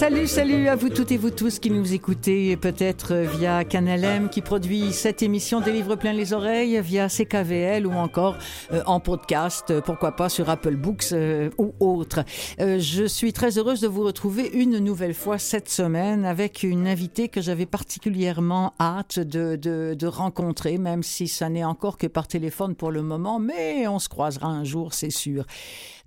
[0.00, 4.30] Salut, salut à vous toutes et vous tous qui nous écoutez, peut-être via Canal M
[4.30, 8.38] qui produit cette émission des livres plein les oreilles, via CKVL ou encore
[8.72, 12.20] euh, en podcast, pourquoi pas sur Apple Books euh, ou autre.
[12.60, 16.88] Euh, je suis très heureuse de vous retrouver une nouvelle fois cette semaine avec une
[16.88, 22.26] invitée que j'avais particulièrement hâte de, de, rencontrer, même si ça n'est encore que par
[22.26, 25.44] téléphone pour le moment, mais on se croisera un jour, c'est sûr.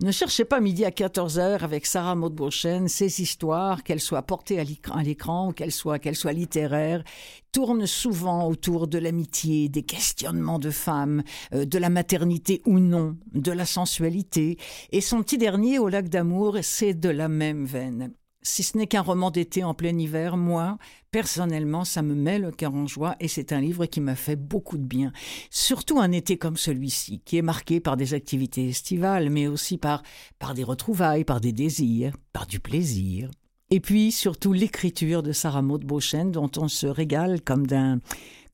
[0.02, 4.64] Ne cherchez pas midi à 14h avec Sarah Maud ces histoires, qu'elles soient portées à
[4.64, 7.04] l'écran ou qu'elles soient, qu'elles soient littéraires,
[7.52, 11.22] tournent souvent autour de l'amitié, des questionnements de femmes,
[11.54, 14.58] euh, de la maternité ou non, de la sensualité.
[14.90, 18.12] Et son petit dernier, Au lac d'amour, c'est de la même veine.
[18.46, 20.76] Si ce n'est qu'un roman d'été en plein hiver, moi,
[21.10, 24.36] personnellement, ça me met le cœur en joie et c'est un livre qui m'a fait
[24.36, 25.12] beaucoup de bien.
[25.50, 30.02] Surtout un été comme celui-ci, qui est marqué par des activités estivales, mais aussi par,
[30.38, 33.30] par des retrouvailles, par des désirs, par du plaisir.
[33.70, 38.00] Et puis, surtout, l'écriture de Sarah Maud Beauchesne, dont on se régale comme d'un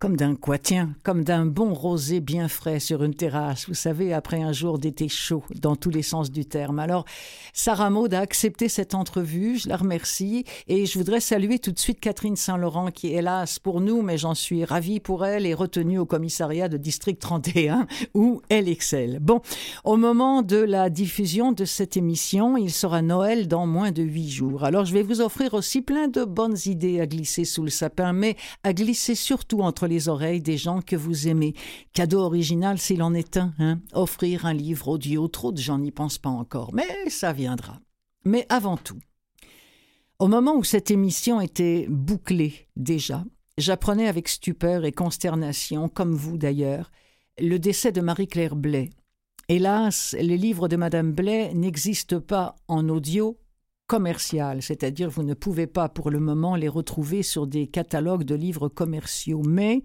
[0.01, 4.15] comme d'un quoi, tiens, comme d'un bon rosé bien frais sur une terrasse, vous savez,
[4.15, 6.79] après un jour d'été chaud, dans tous les sens du terme.
[6.79, 7.05] Alors,
[7.53, 11.79] Sarah Maud a accepté cette entrevue, je la remercie, et je voudrais saluer tout de
[11.79, 15.99] suite Catherine Saint-Laurent, qui, hélas, pour nous, mais j'en suis ravie pour elle, est retenue
[15.99, 19.19] au commissariat de district 31, où elle excelle.
[19.21, 19.43] Bon,
[19.85, 24.31] au moment de la diffusion de cette émission, il sera Noël dans moins de huit
[24.31, 24.65] jours.
[24.65, 28.15] Alors, je vais vous offrir aussi plein de bonnes idées à glisser sous le sapin,
[28.15, 31.53] mais à glisser surtout entre les oreilles des gens que vous aimez.
[31.93, 33.81] Cadeau original s'il en est un, hein?
[33.93, 37.81] Offrir un livre audio, trop de gens n'y pensent pas encore, mais ça viendra.
[38.25, 38.99] Mais avant tout,
[40.21, 43.25] au moment où cette émission était bouclée déjà,
[43.59, 46.93] j'apprenais avec stupeur et consternation, comme vous d'ailleurs,
[47.41, 48.91] le décès de Marie-Claire Blais.
[49.49, 53.40] Hélas, les livres de Madame Blais n'existent pas en audio
[53.91, 58.37] commerciales, c'est-à-dire vous ne pouvez pas pour le moment les retrouver sur des catalogues de
[58.37, 59.83] livres commerciaux, mais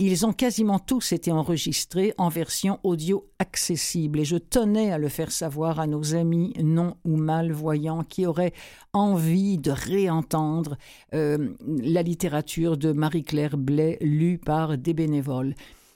[0.00, 5.08] ils ont quasiment tous été enregistrés en version audio accessible et je tenais à le
[5.08, 8.52] faire savoir à nos amis non ou malvoyants qui auraient
[8.92, 10.76] envie de réentendre
[11.14, 15.54] euh, la littérature de Marie-Claire Blais lue par des bénévoles.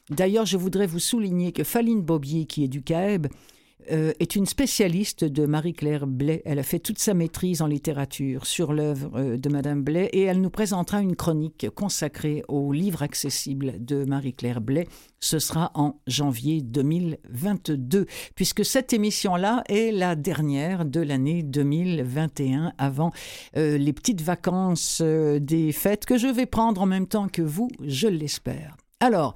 [0.09, 3.27] D'ailleurs, je voudrais vous souligner que Faline Bobier, qui est du CAEB,
[3.91, 6.43] euh, est une spécialiste de Marie-Claire Blais.
[6.45, 10.23] Elle a fait toute sa maîtrise en littérature sur l'œuvre euh, de Madame Blais et
[10.23, 14.89] elle nous présentera une chronique consacrée au livre accessible de Marie-Claire Blais.
[15.21, 23.11] Ce sera en janvier 2022, puisque cette émission-là est la dernière de l'année 2021 avant
[23.57, 27.69] euh, les petites vacances des fêtes que je vais prendre en même temps que vous,
[27.81, 28.77] je l'espère.
[29.03, 29.33] Alors,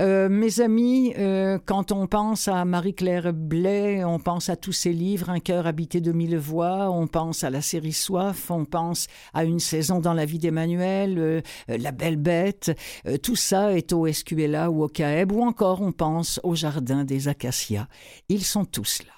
[0.00, 4.92] euh, mes amis, euh, quand on pense à Marie-Claire Blais, on pense à tous ses
[4.92, 9.06] livres, Un cœur habité de mille voix, on pense à la série Soif, on pense
[9.32, 12.76] à Une saison dans la vie d'Emmanuel, euh, La belle bête,
[13.22, 17.28] tout ça est au SQLA ou au CAEB, ou encore on pense au Jardin des
[17.28, 17.86] Acacias.
[18.28, 19.12] Ils sont tous là.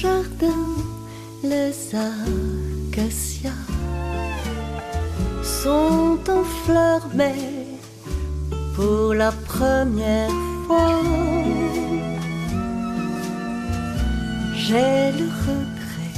[0.00, 0.62] Jardin
[1.42, 3.64] les acacias
[5.42, 7.34] sont en fleurs, mais
[8.74, 10.36] pour la première
[10.66, 11.00] fois,
[14.54, 16.16] j'ai le regret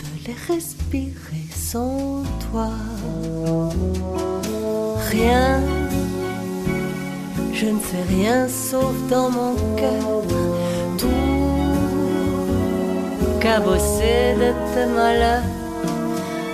[0.00, 2.70] de les respirer sans toi.
[5.10, 5.60] Rien,
[7.52, 10.20] je ne fais rien sauf dans mon cœur
[13.40, 15.42] cabossé de tes malheurs,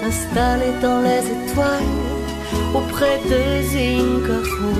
[0.06, 1.92] installé dans les étoiles,
[2.74, 4.74] auprès de Zinkaru.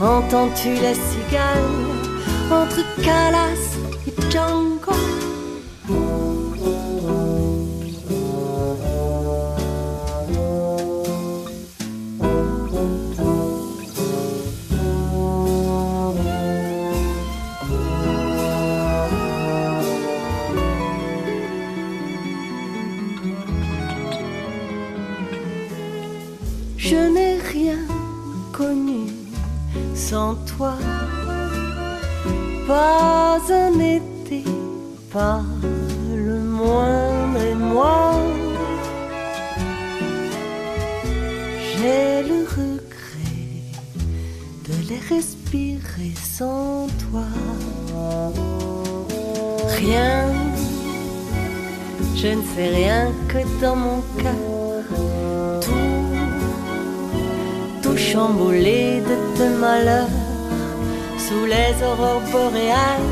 [0.00, 1.74] Entends-tu les cigales
[2.50, 3.64] entre Calas
[4.06, 4.63] et Django?
[47.02, 47.26] Toi.
[49.78, 50.16] Rien,
[52.16, 54.84] je ne sais rien que dans mon cœur,
[55.60, 55.88] tout,
[57.82, 60.16] tout chamboulé de tes malheurs.
[61.24, 63.10] Sous les aurores boréales,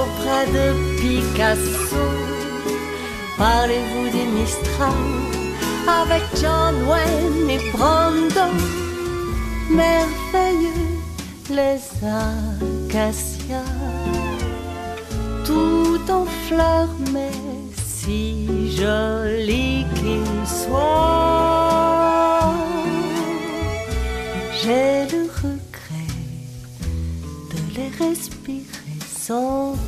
[0.00, 0.66] auprès de
[1.00, 2.06] Picasso.
[3.36, 5.02] Parlez-vous des Mistral?
[6.00, 8.46] Avec John Wayne et Brando,
[9.70, 10.85] merveilleux
[11.50, 13.62] les acacias,
[15.44, 17.30] tout en fleurs, mais
[17.84, 21.26] si joli qu'ils soient.
[24.62, 25.26] J'ai le
[27.98, 29.76] respirer sans toi.
[29.78, 29.85] Sans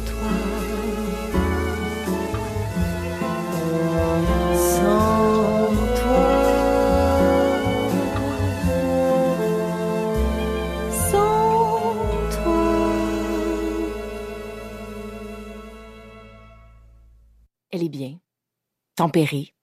[18.99, 19.55] tempérée,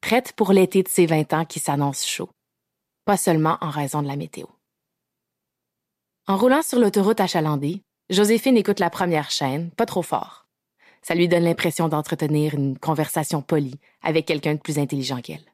[0.00, 2.30] prête pour l'été de ses 20 ans qui s'annonce chaud,
[3.04, 4.46] pas seulement en raison de la météo.
[6.26, 10.46] En roulant sur l'autoroute achalandée, Joséphine écoute la première chaîne, pas trop fort.
[11.02, 15.44] Ça lui donne l'impression d'entretenir une conversation polie avec quelqu'un de plus intelligent qu'elle.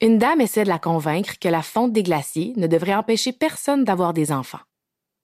[0.00, 3.84] Une dame essaie de la convaincre que la fonte des glaciers ne devrait empêcher personne
[3.84, 4.66] d'avoir des enfants,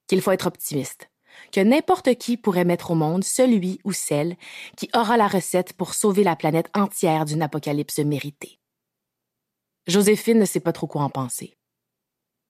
[0.06, 1.10] qu'il faut être optimiste,
[1.52, 4.36] que n'importe qui pourrait mettre au monde celui ou celle
[4.76, 8.58] qui aura la recette pour sauver la planète entière d'une apocalypse méritée.
[9.86, 11.56] Joséphine ne sait pas trop quoi en penser.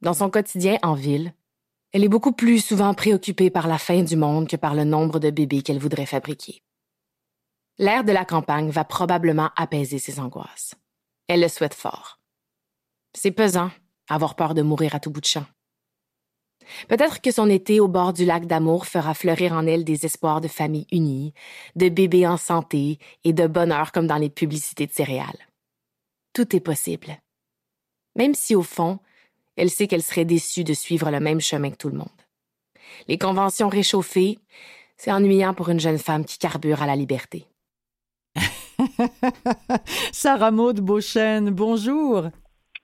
[0.00, 1.35] Dans son quotidien en ville,
[1.93, 5.19] elle est beaucoup plus souvent préoccupée par la fin du monde que par le nombre
[5.19, 6.62] de bébés qu'elle voudrait fabriquer.
[7.79, 10.75] L'air de la campagne va probablement apaiser ses angoisses.
[11.29, 12.20] Elle le souhaite fort.
[13.14, 13.70] C'est pesant,
[14.08, 15.46] avoir peur de mourir à tout bout de champ.
[16.88, 20.41] Peut-être que son été au bord du lac d'amour fera fleurir en elle des espoirs
[20.41, 21.35] de famille unie,
[21.76, 25.49] de bébés en santé et de bonheur comme dans les publicités de céréales.
[26.32, 27.19] Tout est possible.
[28.17, 28.99] Même si au fond,
[29.56, 32.09] elle sait qu'elle serait déçue de suivre le même chemin que tout le monde.
[33.09, 34.38] Les conventions réchauffées,
[34.97, 37.47] c'est ennuyant pour une jeune femme qui carbure à la liberté.
[40.12, 42.31] Sarah Maud Beauchesne, bonjour.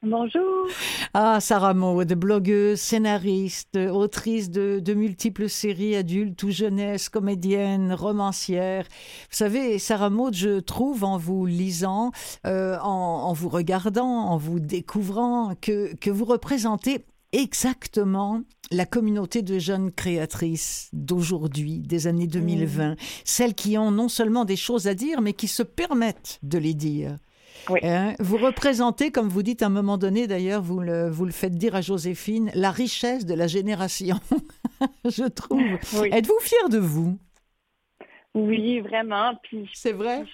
[0.07, 0.69] Bonjour.
[1.15, 8.85] Ah, Sarah Maud, blogueuse, scénariste, autrice de, multiples séries adultes ou jeunesse, comédienne, romancière.
[9.31, 12.11] Vous savez, Sarah Maud, je trouve en vous lisant,
[12.47, 19.59] euh, en, vous regardant, en vous découvrant, que, que vous représentez exactement la communauté de
[19.59, 22.97] jeunes créatrices d'aujourd'hui, des années 2020, mmh.
[23.25, 26.75] celles qui ont non seulement des choses à dire, mais qui se permettent de les
[26.75, 27.17] dire.
[27.83, 31.33] Hein, vous représentez, comme vous dites à un moment donné, d'ailleurs, vous le, vous le
[31.33, 34.17] faites dire à Joséphine, la richesse de la génération,
[35.05, 35.61] je trouve.
[36.13, 37.19] Êtes-vous fière de vous?
[38.35, 39.35] Oui, vraiment.
[39.43, 40.25] Puis c'est vrai?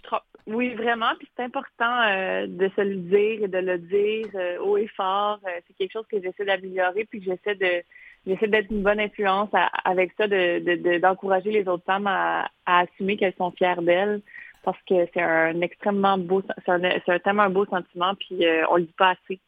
[0.46, 1.10] oui, vraiment.
[1.18, 4.88] Puis c'est important euh, de se le dire et de le dire euh, haut et
[4.88, 5.38] fort.
[5.46, 7.82] Euh, c'est quelque chose que j'essaie d'améliorer, puis que j'essaie de
[8.26, 9.48] j'essaie d'être une bonne influence
[9.84, 14.20] avec ça, de, d'encourager les autres femmes à, à assumer qu'elles sont fières d'elles
[14.62, 18.76] parce que c'est un extrêmement beau, c'est un, tellement un beau sentiment, puis euh, on
[18.76, 19.40] le dit pas assez.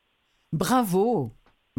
[0.53, 1.31] Bravo!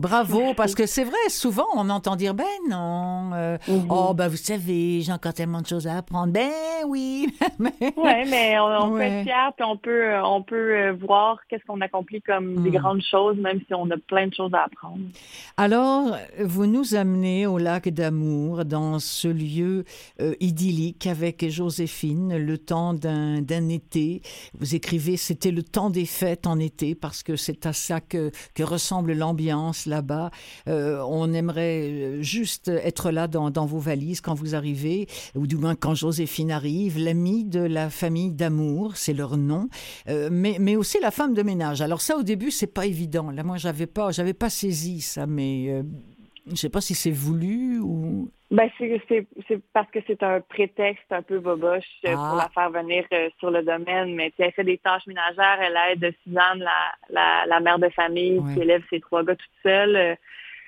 [0.01, 3.59] Bravo, parce que c'est vrai, souvent on entend dire ben non, euh,
[3.91, 6.33] oh ben vous savez, j'ai encore tellement de choses à apprendre.
[6.33, 6.50] Ben
[6.88, 7.27] oui,
[7.59, 11.63] mais ouais, mais on, peut être fier, puis on peut on peut euh, voir qu'est-ce
[11.65, 12.81] qu'on accomplit comme des hmm.
[12.81, 14.97] grandes choses, même si on a plein de choses à apprendre.
[15.57, 19.83] Alors, vous nous amenez au lac d'Amour, dans ce lieu
[20.19, 24.23] euh, idyllique avec Joséphine, le temps d'un d'un été.
[24.57, 28.31] Vous écrivez, c'était le temps des fêtes en été, parce que c'est à ça que
[28.55, 30.31] que ressemble l'ambiance là-bas.
[30.67, 35.57] Euh, on aimerait euh, juste être là dans, vos valises quand vous arrivez, ou du
[35.57, 39.69] moins quand Joséphine arrive, l'amie de la famille d'amour, c'est leur nom,
[40.09, 41.81] euh, mais, mais aussi la femme de ménage.
[41.81, 43.31] Alors ça, au début, c'est pas évident.
[43.31, 45.83] Là, moi, j'avais pas, j'avais pas saisi ça, mais
[46.45, 48.29] je ne sais pas si c'est voulu ou.
[48.51, 52.35] Ben, c'est parce que c'est un prétexte un peu boboche pour ah.
[52.38, 54.13] la faire venir euh, sur le domaine.
[54.13, 55.59] Mais elle fait des tâches ménagères.
[55.62, 59.50] Elle aide Suzanne, la, la, la mère de famille, qui élève ses trois gars toute
[59.63, 59.95] seule.
[59.95, 60.15] Euh,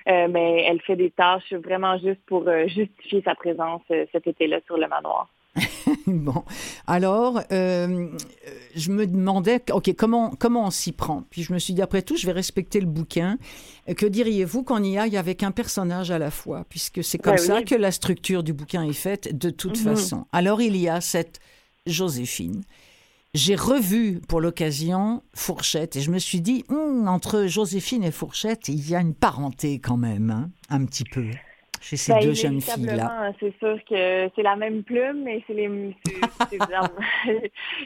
[0.08, 4.78] euh, mais elle fait des tâches vraiment juste pour justifier sa présence cet été-là sur
[4.78, 5.28] le manoir.
[6.06, 6.44] bon,
[6.86, 8.08] alors, euh,
[8.74, 11.24] je me demandais, ok, comment, comment on s'y prend?
[11.30, 13.38] Puis je me suis dit, après tout, je vais respecter le bouquin.
[13.96, 16.64] Que diriez-vous qu'on y aille avec un personnage à la fois?
[16.68, 17.64] Puisque c'est comme Ben ça oui.
[17.64, 19.94] que la structure du bouquin est faite, de toute Mhm.
[19.96, 20.26] façon.
[20.32, 21.40] Alors, il y a cette
[21.86, 22.62] Joséphine.
[23.34, 28.68] J'ai revu pour l'occasion Fourchette et je me suis dit, Hum, entre Joséphine et Fourchette,
[28.68, 31.26] il y a une parenté quand même, hein, un petit peu,
[31.80, 32.92] chez ces Ben, deux jeunes filles-là.
[32.92, 35.66] inévitablement, C'est sûr que c'est la même plume, mais c'est les.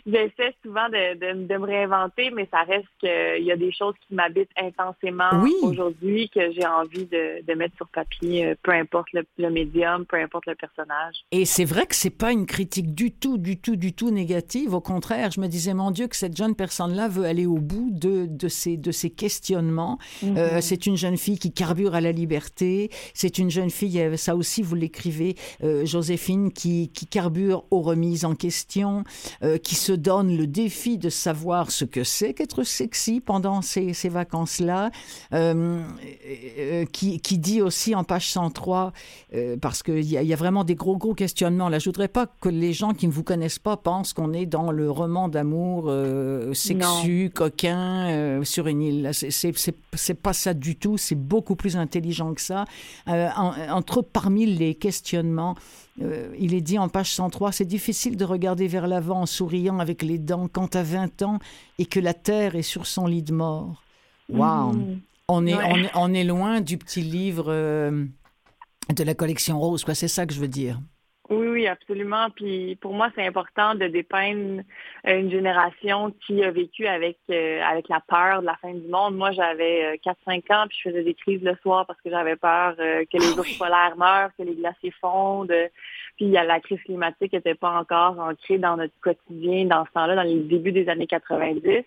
[0.06, 3.94] J'essaie souvent de, de, de me réinventer, mais ça reste qu'il y a des choses
[4.06, 5.52] qui m'habitent intensément Oui.
[5.62, 10.04] aujourd'hui que j'ai envie de, de mettre sur papier, euh, peu importe le, le médium,
[10.06, 11.16] peu importe le personnage.
[11.32, 14.74] Et c'est vrai que c'est pas une critique du tout, du tout, du tout négative.
[14.74, 17.90] Au contraire, je me disais, mon Dieu, que cette jeune personne-là veut aller au bout
[17.92, 19.98] de, de, ses, de ses questionnements.
[20.24, 22.90] Euh, c'est une jeune fille qui carbure à la liberté.
[23.14, 27.80] C'est une jeune fille, euh, ça aussi vous l'écrivez, euh, Joséphine, qui, qui carbure aux
[27.80, 29.04] remises en question,
[29.42, 33.92] euh, qui se donne le défi de savoir ce que c'est qu'être sexy pendant ces,
[33.94, 34.90] ces vacances-là,
[36.92, 38.92] qui, qui dit aussi en page 103,
[39.34, 41.68] euh, parce qu'il y, a- y a vraiment des gros, gros questionnements.
[41.68, 44.46] Là, je voudrais pas que les gens qui ne vous connaissent pas pensent qu'on est
[44.46, 45.90] dans le roman d'amour
[46.54, 49.10] sexu, coquin, sur une île.
[49.12, 50.96] C'est- pas ça du tout.
[50.98, 52.64] C'est beaucoup plus intelligent que ça.
[53.08, 55.54] Euh, en- entre parmi les questionnements,
[56.02, 59.78] euh, il est dit en page 103, c'est difficile de regarder vers l'avant en souriant
[59.78, 61.38] avec les dents quand as 20 ans
[61.78, 63.82] et que la terre est sur son lit de mort.
[64.28, 64.98] Waouh!
[65.28, 65.64] On est, Ouais.
[65.68, 68.04] on, est, on est loin du petit livre euh,
[68.94, 69.94] de la collection Rose, quoi.
[69.94, 70.80] C'est ça que je veux dire.
[71.32, 72.28] Oui, oui, absolument.
[72.30, 74.62] Puis pour moi, c'est important de dépeindre
[75.06, 78.88] euh, une génération qui a vécu avec euh, avec la peur de la fin du
[78.88, 79.16] monde.
[79.16, 79.96] Moi, j'avais euh,
[80.28, 83.16] 4-5 ans, puis je faisais des crises le soir parce que j'avais peur euh, que
[83.16, 85.54] les Ah ours polaires meurent, que les glaciers fondent.
[86.16, 89.84] Puis il y a- la crise climatique n'était pas encore ancrée dans notre quotidien dans
[89.86, 91.84] ce temps-là, dans les débuts des années 90.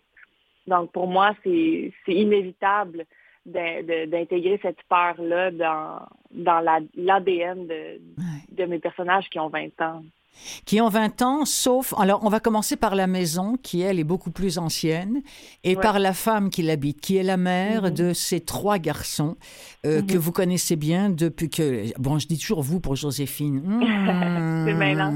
[0.67, 3.03] Donc pour moi, c'est c'est inévitable
[3.45, 7.99] d'intégrer cette peur-là dans, dans la- l'ADN de,
[8.51, 10.03] de mes personnages qui ont 20 ans.
[10.65, 11.93] Qui ont 20 ans, sauf.
[11.97, 15.21] Alors, on va commencer par la maison, qui, elle, est beaucoup plus ancienne,
[15.63, 15.81] et Ouais.
[15.81, 17.89] par la femme qui l'habite, qui est la mère Mhm.
[17.91, 19.37] de ces trois garçons
[19.85, 20.07] euh, Mhm.
[20.07, 21.85] que vous connaissez bien depuis que.
[21.99, 23.61] Bon, je dis toujours vous pour Joséphine.
[24.03, 24.65] Hmm.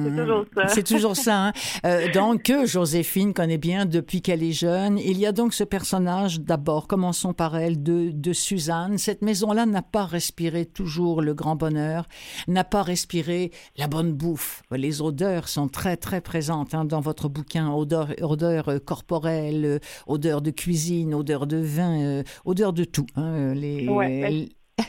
[0.04, 0.68] C'est toujours ça.
[0.68, 1.38] C'est toujours ça.
[1.48, 1.54] hein.
[1.86, 4.98] Euh, donc, que Joséphine connaît bien depuis qu'elle est jeune.
[4.98, 8.98] Il y a donc ce personnage, d'abord, commençons par elle, de, de Suzanne.
[8.98, 12.08] Cette maison-là n'a pas respiré toujours le grand bonheur,
[12.48, 14.64] n'a pas respiré la bonne bouffe.
[14.72, 17.72] Les odeurs sont très, très présentes hein, dans votre bouquin.
[17.74, 23.08] Odeurs odeur euh, corporelles, euh, odeurs de cuisine, odeurs de vin, euh, odeurs de tout.
[23.16, 24.86] hein, les, Ouais, ben,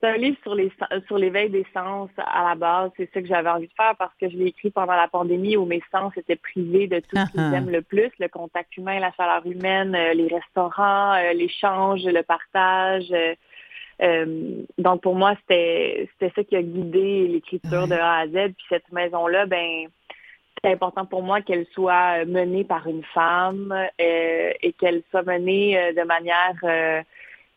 [0.00, 0.72] C'est un livre sur les
[1.06, 2.90] sur l'éveil des sens à la base.
[2.96, 5.56] C'est ça que j'avais envie de faire parce que je l'ai écrit pendant la pandémie
[5.56, 7.56] où mes sens étaient privés de tout ce qu'ils Ah, ah.
[7.56, 13.12] aiment le plus, le contact humain, la chaleur humaine, les restaurants, l'échange, le partage.
[14.02, 18.32] Euh, euh, donc pour moi, c'était ça qui a guidé l'écriture de A à Z.
[18.32, 19.88] Puis cette maison-là, ben
[20.62, 25.78] c'est important pour moi qu'elle soit menée par une femme euh, et qu'elle soit menée
[25.78, 27.02] euh, de manière euh,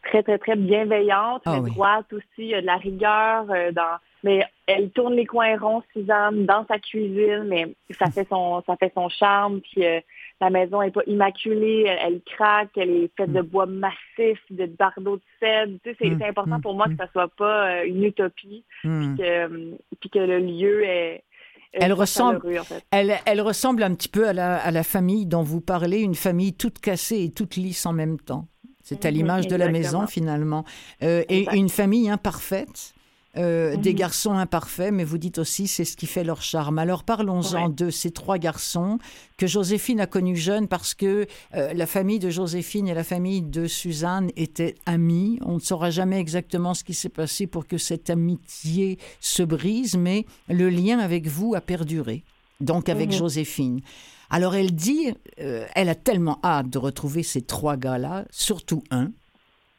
[0.03, 1.71] très, très, très bienveillante, Ah mais oui.
[1.71, 5.59] droite aussi, il y a de la rigueur euh, dans mais elle tourne les coins
[5.59, 9.99] ronds, Suzanne, dans sa cuisine, mais ça fait son ça fait son charme, puis euh,
[10.41, 14.65] la maison est pas immaculée, elle, elle craque, elle est faite de bois massif, de
[14.65, 15.73] bardeaux de cèdre.
[15.83, 16.97] Tu sais, c'est Mm, c'est important mm, pour moi mm.
[16.97, 19.71] que ça soit pas euh, une utopie, que, euh,
[20.01, 21.23] puis que le lieu est
[21.71, 22.83] Elle ressemble- en fait.
[22.91, 26.15] Elle, elle ressemble un petit peu à la, à la famille dont vous parlez, une
[26.15, 28.47] famille toute cassée et toute lisse en même temps.
[28.81, 29.99] C'est à Mhm, l'image de la exactement.
[30.01, 30.65] maison finalement.
[31.03, 32.93] Euh, et une famille imparfaite,
[33.35, 33.97] euh, des Mhm.
[33.97, 36.77] garçons imparfaits, mais vous dites aussi c'est ce qui fait leur charme.
[36.77, 37.73] Alors parlons-en Ouais.
[37.73, 38.99] de ces trois garçons
[39.37, 41.25] que Joséphine a connus jeunes parce que
[41.55, 45.39] euh, la famille de Joséphine et la famille de Suzanne étaient amies.
[45.43, 49.97] On ne saura jamais exactement ce qui s'est passé pour que cette amitié se brise,
[49.97, 52.23] mais le lien avec vous a perduré.
[52.61, 53.17] Donc avec Mhm.
[53.17, 53.81] Joséphine.
[54.29, 59.11] Alors elle dit, euh, elle a tellement hâte de retrouver ces trois gars-là, surtout un,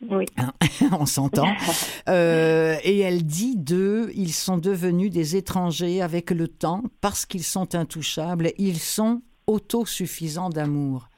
[0.03, 0.27] Oui.
[0.99, 1.47] on s'entend.
[2.09, 7.43] Euh, et elle dit d'eux, ils sont devenus des étrangers avec le temps parce qu'ils
[7.45, 8.51] sont intouchables.
[8.59, 11.09] Ils sont autosuffisants d'amour.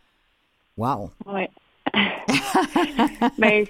[0.76, 1.11] Waouh.
[1.26, 1.50] Ouais.
[3.38, 3.64] ben,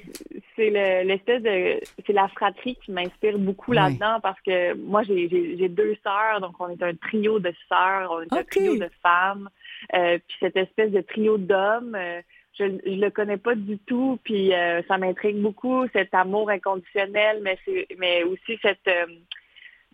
[0.57, 3.77] c'est le- l'espèce de c'est la fratrie qui m'inspire beaucoup Oui.
[3.77, 8.23] là-dedans parce que moi j'ai- deux sœurs donc on est un trio de sœurs on
[8.23, 9.49] est un trio de femmes
[9.95, 12.21] Euh, puis cette espèce de trio d'hommes euh,
[12.59, 17.41] je je le connais pas du tout puis euh, ça m'intrigue beaucoup cet amour inconditionnel
[17.43, 19.07] mais c'est mais aussi cette euh,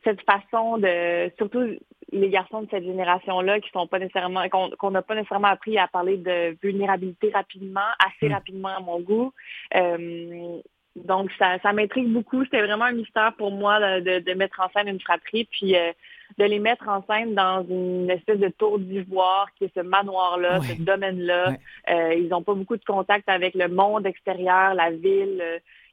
[0.05, 1.77] cette façon de surtout
[2.13, 5.89] les garçons de cette génération-là qui sont pas nécessairement qu'on n'a pas nécessairement appris à
[5.89, 8.33] parler de vulnérabilité rapidement, assez mm.
[8.35, 9.33] rapidement à mon goût.
[9.75, 10.59] Euh,
[10.95, 12.45] donc ça, ça m'intrigue beaucoup.
[12.45, 15.93] C'était vraiment un mystère pour moi de, de, mettre en scène une fratrie, puis euh,
[16.39, 20.61] de les mettre en scène dans une espèce de tour d'ivoire qui est ce manoir-là,
[20.63, 21.55] ce domaine-là.
[21.91, 25.43] Euh, ils n'ont pas beaucoup de contact avec le monde extérieur, la ville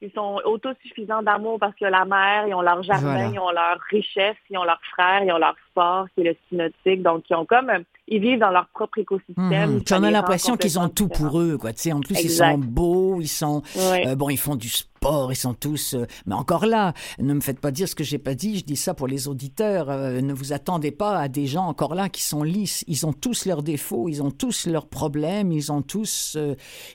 [0.01, 3.77] ils sont autosuffisants d'amour parce que la mère, ils ont leur jardin, ils ont leur
[3.89, 7.03] richesse, ils ont leurs frères, ils ont leur sport, qui est le ski nautique.
[7.03, 7.69] Donc, ils ont comme,
[8.07, 9.75] ils vivent dans leur propre écosystème.
[9.77, 9.83] Mmh.
[9.83, 11.73] Tu en as l'impression qu'ils ont tout pour eux, quoi.
[11.73, 15.33] Tu sais, en plus, ils sont beaux, ils sont, euh, bon, ils font du sport,
[15.33, 18.17] ils sont tous, euh, mais encore là, ne me faites pas dire ce que j'ai
[18.17, 18.59] pas dit.
[18.59, 19.89] Je dis ça pour les auditeurs.
[19.89, 22.85] Euh, ne vous attendez pas à des gens encore là qui sont lisses.
[22.87, 26.37] Ils ont tous leurs défauts, ils ont tous leurs problèmes, ils ont tous,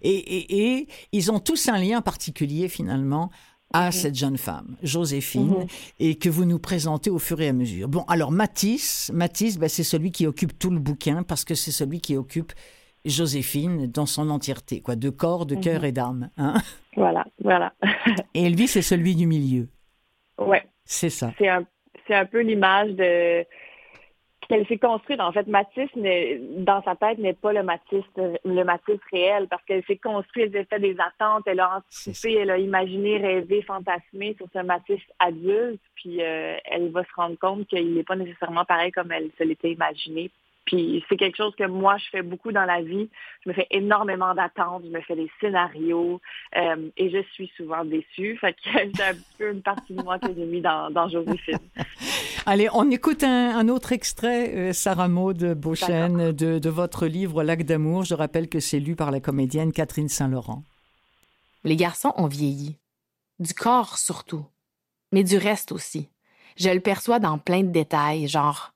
[0.03, 2.94] et, et, et ils ont tous un lien particulier finalement
[3.73, 3.93] à mhm.
[3.93, 5.67] cette jeune femme, Joséphine, mhm.
[5.99, 7.89] et que vous nous présentez au fur et à mesure.
[7.89, 11.73] Bon, alors Matisse, Matisse, ben, c'est celui qui occupe tout le bouquin parce que c'est
[11.73, 12.53] celui qui occupe
[13.05, 15.87] Joséphine dans son entièreté, quoi, de corps, de cœur mhm.
[15.87, 16.31] et d'âme.
[16.37, 16.55] Hein
[16.97, 17.73] voilà, voilà.
[18.35, 19.69] et Elvis, c'est celui du milieu.
[20.39, 20.63] Ouais.
[20.85, 21.33] C'est ça.
[21.39, 21.65] C'est un,
[22.11, 23.45] un peu l'image de
[24.49, 25.21] qu'elle s'est construite.
[25.21, 29.85] En fait, Matisse, dans sa tête, n'est pas le Matisse, le Matisse réel, parce qu'elle
[29.85, 34.35] s'est construite, elle a fait des attentes, elle a anticipé, elle a imaginé, rêvé, fantasmé
[34.37, 38.65] sur ce Matisse adulte, puis euh, elle va se rendre compte qu'il n'est pas nécessairement
[38.65, 40.31] pareil comme elle se l'était imaginé.
[40.65, 43.11] Puis c'est quelque chose que moi, je fais beaucoup dans la vie.
[43.45, 46.21] Je me fais énormément d'attentes, je me fais des scénarios
[46.57, 48.37] euh, et je suis souvent déçue.
[48.41, 51.59] Fait que c'est un peu une partie de moi que j'ai mis dans, dans Joséphine.
[52.47, 57.65] Allez, on écoute un, autre extrait, euh, Sarah Maud Beauchesne, de, de votre livre Lac
[57.65, 58.05] d'amour.
[58.05, 60.63] Je rappelle que c'est lu par la comédienne Catherine Saint-Laurent.
[61.65, 62.79] Les garçons ont vieilli.
[63.39, 64.47] Du corps surtout,
[65.13, 66.09] mais du reste aussi.
[66.57, 68.74] Je le perçois dans plein de détails, genre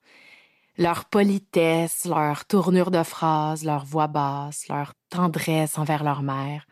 [0.79, 6.65] leur politesse, leur tournure de phrase, leur voix basse, leur tendresse envers leur mère,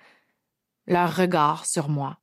[0.88, 2.18] leur regard sur moi.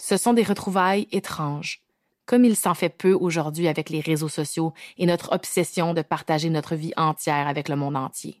[0.00, 1.82] Ce sont des retrouvailles étranges,
[2.26, 6.48] comme il s'en fait peu aujourd'hui avec les réseaux sociaux et notre obsession de partager
[6.48, 8.40] notre vie entière avec le monde entier.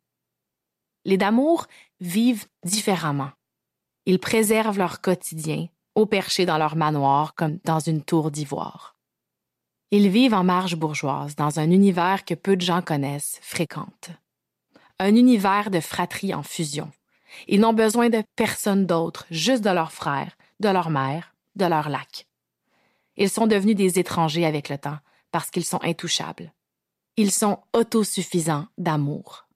[1.04, 1.66] Les d'amour
[1.98, 3.32] vivent différemment.
[4.06, 8.91] Ils préservent leur quotidien, au perché dans leur manoir comme dans une tour d'ivoire.
[9.94, 14.08] Ils vivent en marge bourgeoise, dans un univers que peu de gens connaissent, fréquentent.
[14.98, 16.90] Un univers de fratrie en fusion.
[17.46, 21.90] Ils n'ont besoin de personne d'autre, juste de leurs frères, de leur mère, de leur
[21.90, 22.26] lac.
[23.18, 24.96] Ils sont devenus des étrangers avec le temps,
[25.30, 26.54] parce qu'ils sont intouchables.
[27.18, 29.46] Ils sont autosuffisants d'amour.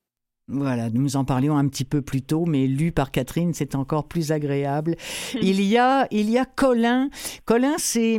[0.48, 4.06] Voilà, nous en parlions un petit peu plus tôt, mais lu par Catherine, c'est encore
[4.06, 4.94] plus agréable.
[5.42, 7.10] il y a, il y a Colin.
[7.46, 8.18] Colin, c'est,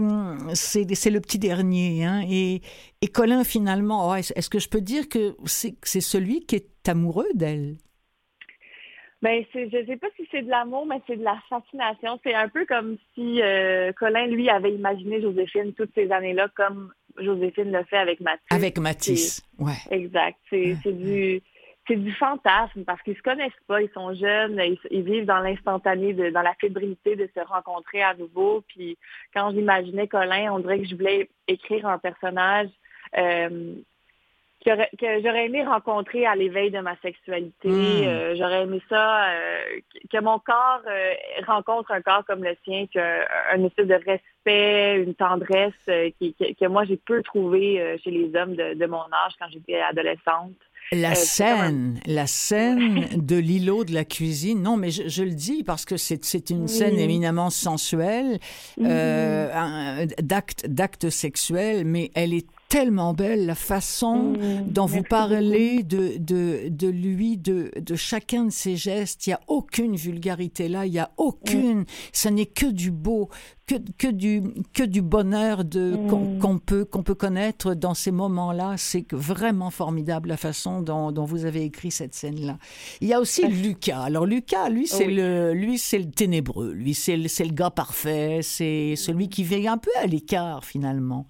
[0.54, 2.62] c'est, le petit dernier, hein, et,
[3.02, 6.90] et Colin, finalement, oh, est-ce que je peux dire que c'est, c'est celui qui est
[6.90, 7.78] amoureux d'elle?
[9.22, 12.20] Ben, je sais pas si c'est de l'amour, mais c'est de la fascination.
[12.24, 16.92] C'est un peu comme si euh, Colin, lui, avait imaginé Joséphine toutes ces années-là, comme
[17.18, 18.46] Joséphine le fait avec Mathis.
[18.52, 19.74] Avec Mathis, ouais.
[19.90, 20.38] Exact.
[20.50, 21.42] C'est, c'est du
[21.88, 26.14] c'est du fantasme parce qu'ils se connaissent pas, ils sont jeunes, ils, vivent dans l'instantané,
[26.14, 28.64] dans la fébrilité de se rencontrer à nouveau.
[28.68, 28.98] Puis
[29.34, 32.70] quand j'imaginais Colin, on dirait que je voulais écrire un personnage
[33.18, 33.74] euh,
[34.66, 34.72] que,
[35.24, 37.70] j'aurais aimé rencontrer à l'éveil de ma sexualité.
[37.70, 38.04] Hmm.
[38.04, 39.80] Euh, j'aurais aimé ça, euh,
[40.12, 40.82] que mon corps
[41.46, 46.98] rencontre un corps comme le sien, qu'un espèce de respect, une tendresse que moi j'ai
[46.98, 50.52] peu trouvé chez les hommes de mon âge quand j'étais adolescente.
[50.94, 54.62] La euh, scène, la scène de l'îlot de la cuisine.
[54.62, 58.40] Non, mais je, le dis parce que c'est une scène éminemment sensuelle,
[58.82, 60.08] euh, mhm.
[60.22, 66.18] d'acte d'acte sexuel, mais elle est tellement belle la façon mm, dont vous parlez de,
[66.18, 69.28] de, de, lui, de, de chacun de ses gestes.
[69.28, 71.86] Il n'y a aucune vulgarité là, il n'y a aucune.
[72.14, 73.30] Ce n'est que du beau,
[73.68, 76.40] que, que, du, que du bonheur de, mm.
[76.40, 78.76] qu'on, peut, qu'on peut connaître dans ces moments-là.
[78.78, 82.58] C'est vraiment formidable la façon dont, dont vous avez écrit cette scène-là.
[83.02, 84.02] Il y a aussi Lucas.
[84.02, 86.74] Alors Lucas, lui, c'est le, lui, c'est le ténébreux.
[86.74, 88.40] Lui, c'est le, c'est le gars parfait.
[88.42, 91.28] C'est celui qui vient un peu à l'écart finalement.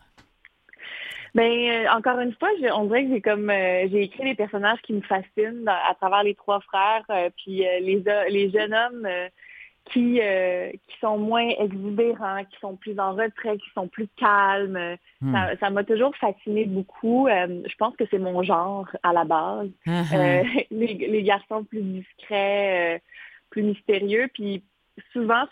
[1.38, 4.82] Ben euh, encore une fois, on dirait que j'ai comme euh, j'ai écrit des personnages
[4.82, 9.08] qui me fascinent à travers les trois frères, euh, puis les les jeunes hommes
[9.86, 14.98] qui qui sont moins exubérants, qui sont plus en retrait, qui sont plus calmes.
[15.22, 15.36] Hmm.
[15.60, 17.28] Ça m'a toujours fasciné beaucoup.
[17.30, 19.70] je pense que c'est mon genre à la base.
[19.86, 20.66] Uh-huh.
[20.72, 23.00] les, les, garçons plus discrets,
[23.52, 24.64] plus mystérieux, puis
[25.14, 25.46] souvent,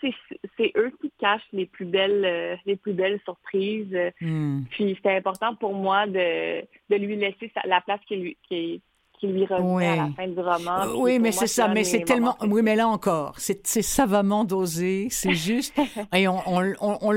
[0.56, 3.96] c'est eux qui cachent les plus belles, euh, les plus belles surprises.
[4.20, 4.62] Hmm.
[4.70, 8.82] Puis c'était important pour moi de, de lui laisser la place qui lui, qui,
[9.18, 10.82] qui lui revient à la fin du roman.
[10.82, 12.36] Euh, oui, mais c'est ça, mais c'est tellement...
[12.42, 15.74] Oui, mais là encore, c'est savamment dosé, c'est juste...
[16.14, 17.12] et on, on, on,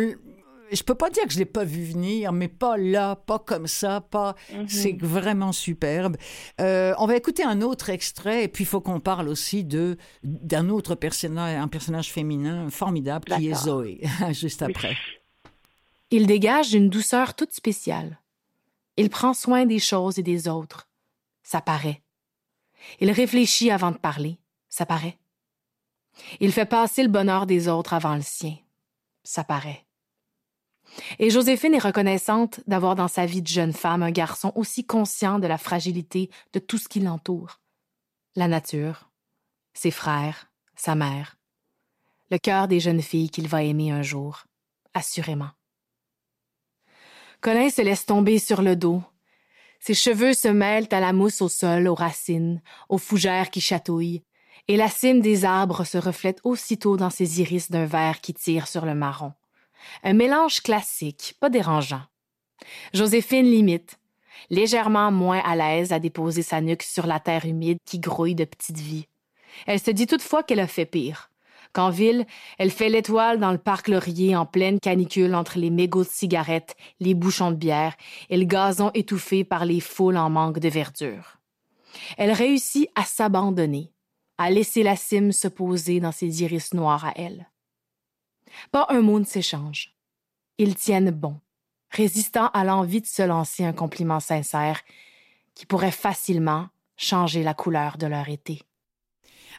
[0.72, 3.68] je peux pas dire que je l'ai pas vu venir, mais pas là, pas comme
[3.68, 4.36] ça, pas.
[4.54, 4.68] Mhm.
[4.68, 6.18] C'est vraiment superbe.
[6.62, 9.98] Euh, on va écouter un autre extrait, et puis il faut qu'on parle aussi de
[10.24, 14.02] d'un autre personnage, un personnage féminin formidable qui est Zoé,
[14.32, 14.98] juste après.
[16.12, 18.20] Il dégage une douceur toute spéciale.
[18.98, 20.90] Il prend soin des choses et des autres.
[21.44, 22.02] Ça paraît.
[23.00, 24.40] Il réfléchit avant de parler.
[24.70, 25.18] Ça paraît.
[26.40, 28.56] Il fait passer le bonheur des autres avant le sien.
[29.24, 29.86] Ça paraît.
[31.20, 35.40] Et Joséphine est reconnaissante d'avoir dans sa vie de jeune femme un garçon aussi conscient
[35.40, 37.60] de la fragilité de tout ce qui l'entoure.
[38.36, 39.10] La nature,
[39.74, 41.38] ses frères, sa mère,
[42.32, 44.46] le cœur des jeunes filles qu'il va aimer un jour,
[44.94, 45.50] assurément.
[47.42, 49.02] Colin se laisse tomber sur le dos.
[49.80, 54.24] Ses cheveux se mêlent à la mousse au sol, aux racines, aux fougères qui chatouillent,
[54.68, 58.68] et la cime des arbres se reflète aussitôt dans ses iris d'un vert qui tire
[58.68, 59.34] sur le marron.
[60.04, 62.02] Un mélange classique, pas dérangeant.
[62.94, 64.00] Joséphine limite,
[64.50, 68.46] légèrement moins à l'aise à déposer sa nuque sur la terre humide qui grouille de
[68.46, 69.08] petites vies.
[69.66, 71.30] Elle se dit toutefois qu'elle a fait pire.
[71.72, 72.26] Qu'en ville,
[72.58, 76.76] elle fait l'étoile dans le parc Laurier en pleine canicule entre les mégots de cigarettes,
[77.00, 77.96] les bouchons de bière
[78.30, 81.38] et le gazon étouffé par les foules en manque de verdure.
[82.18, 83.92] Elle réussit à s'abandonner,
[84.40, 87.49] à laisser la cime se poser dans ses iris noirs à elle.
[88.72, 89.96] Pas un mot ne s'échange.
[90.58, 91.40] Ils tiennent bon,
[91.92, 94.82] résistant à l'envie de se lancer un compliment sincère
[95.56, 98.62] qui pourrait facilement changer la couleur de leur été.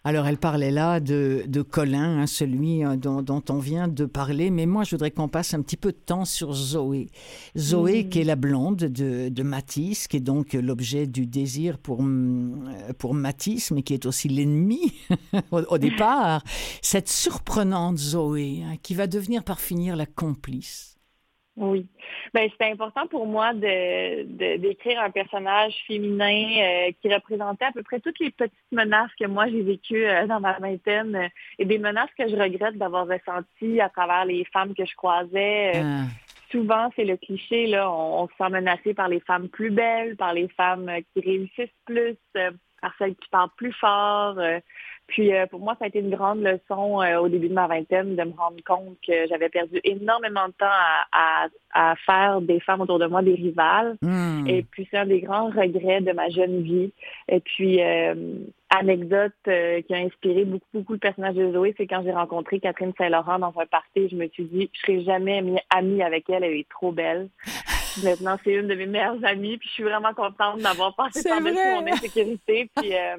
[0.03, 4.07] Alors, elle parlait là de, de Colin, hein, celui euh, dont, dont, on vient de
[4.07, 7.11] parler, mais moi, je voudrais qu'on passe un petit peu de temps sur Zoé.
[7.59, 8.09] Zoé, mm.
[8.09, 12.95] qui est la blonde de, de Matisse, qui est donc l'objet du désir pour, mm,
[12.99, 14.95] pour Matisse, mais qui est aussi l'ennemi
[15.51, 16.45] au, départ.
[16.81, 20.90] Cette surprenante Zoé, hein, qui va devenir par finir la complice.
[21.61, 21.87] Oui.
[22.33, 27.83] Ben, c'était important pour moi de, d'écrire un personnage féminin euh, qui représentait à peu
[27.83, 31.67] près toutes les petites menaces que moi j'ai vécues euh, dans ma vingtaine euh, et
[31.67, 35.73] des menaces que je regrette d'avoir ressenties à travers les femmes que je croisais.
[35.75, 36.05] Ah.
[36.51, 40.33] Souvent, c'est le cliché, là, on, se sent menacé par les femmes plus belles, par
[40.33, 42.17] les femmes qui réussissent plus,
[42.81, 44.37] par celles qui parlent plus fort.
[45.11, 47.67] Puis euh, pour moi, ça a été une grande leçon euh, au début de ma
[47.67, 50.67] vingtaine de me rendre compte que j'avais perdu énormément de temps
[51.13, 53.97] à, à, faire des femmes autour de moi des rivales.
[54.03, 54.47] Hmm.
[54.47, 56.93] Et puis c'est un des grands regrets de ma jeune vie.
[57.29, 58.15] Et puis euh,
[58.71, 62.93] anecdote qui a inspiré beaucoup beaucoup le personnage de Zoé, c'est quand j'ai rencontré Catherine
[62.97, 66.55] Saint-Laurent dans un party, je me suis dit je serai jamais amie avec elle, elle
[66.55, 67.29] est trop belle.
[68.03, 71.55] Maintenant, c'est une de mes meilleures amies, puis je suis vraiment contente d'avoir passé par-dessus
[71.55, 72.71] mon insécurité.
[72.77, 73.17] Puis euh,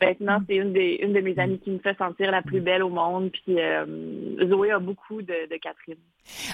[0.00, 2.82] maintenant, c'est une, des, une de mes amies qui me fait sentir la plus belle
[2.82, 3.30] au monde.
[3.32, 5.96] Puis euh, Zoé a beaucoup de, Catherine.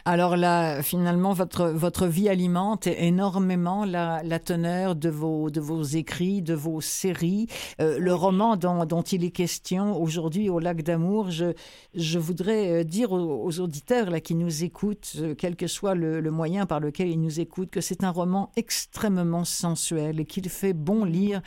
[0.04, 5.82] Alors là, finalement, votre, votre vie alimente énormément la, la teneur de vos, de vos
[5.82, 7.46] écrits, de vos séries.
[7.80, 11.52] Euh, le roman dont, il est question aujourd'hui au Lac d'Amour, je,
[11.94, 16.66] je voudrais dire aux, auditeurs là, qui nous écoutent, quel que soit le, le moyen
[16.66, 21.04] par lequel ils nous écoutent, que c'est un roman extrêmement sensuel et qu'il fait bon
[21.04, 21.42] lire.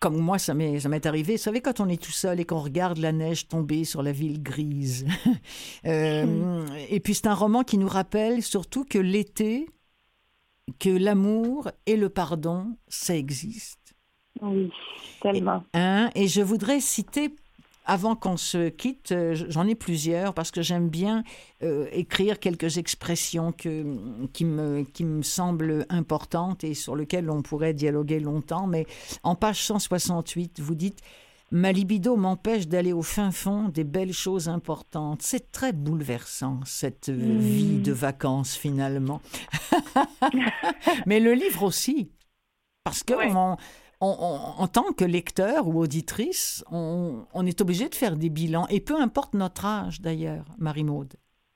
[0.00, 1.34] Comme moi, ça m'est arrivé.
[1.34, 4.12] Vous savez, quand on est tout seul et qu'on regarde la neige tomber sur la
[4.12, 5.06] ville grise.
[5.86, 9.66] Euh, et puis, c'est un roman qui nous rappelle surtout que l'été,
[10.78, 13.94] que l'amour et le pardon, ça existe.
[14.42, 14.70] Oui,
[15.22, 15.64] tellement.
[15.74, 17.34] Hein, et je voudrais citer
[17.90, 21.24] avant qu'on se quitte, euh, j'en ai plusieurs parce que j'aime bien
[21.64, 23.84] euh, écrire quelques expressions que,
[24.32, 28.68] qui, me, qui me semblent importantes et sur lesquelles on pourrait dialoguer longtemps.
[28.68, 28.86] Mais
[29.24, 31.00] en page 168, vous dites
[31.50, 35.22] Ma libido m'empêche d'aller au fin fond des belles choses importantes.
[35.22, 37.38] C'est très bouleversant, cette euh, mmh.
[37.38, 39.20] vie de vacances finalement.
[41.06, 42.12] Mais le livre aussi.
[42.84, 43.14] Parce que
[44.00, 49.00] en tant que lecteur ou auditrice, on, est obligé de faire des bilans, et peu
[49.00, 51.14] importe notre âge d'ailleurs, Marie-Maude,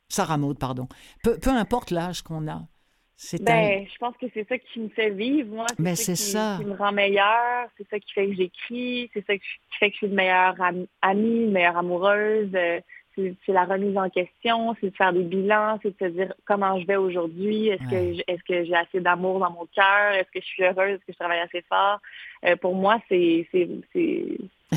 [0.09, 0.87] Sarah Maude, pardon,
[1.23, 2.63] peu, importe l'âge qu'on a.
[3.41, 5.67] Ben, Je pense que c'est ça qui me fait vivre, moi.
[5.69, 9.11] C'est ben, ça, qui, ça, qui, me rend meilleure, c'est ça qui fait que j'écris,
[9.15, 9.45] c'est ça qui
[9.79, 10.57] fait que je suis une meilleure
[11.01, 12.51] amie, une meilleure amoureuse.
[13.19, 16.35] Euh, c'est la remise en question, c'est de faire des bilans, c'est de se dire
[16.45, 20.31] comment je vais aujourd'hui, est-ce que est-ce que j'ai assez d'amour dans mon cœur, est-ce
[20.33, 22.01] que je suis heureuse, est-ce que je travaille assez fort?
[22.45, 23.47] Euh, pour moi, c'est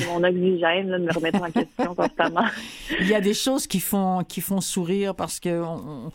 [0.06, 2.46] mon oxygène de me remettre en question constamment.
[3.00, 6.12] Il y a des choses qui font qui font sourire parce que on,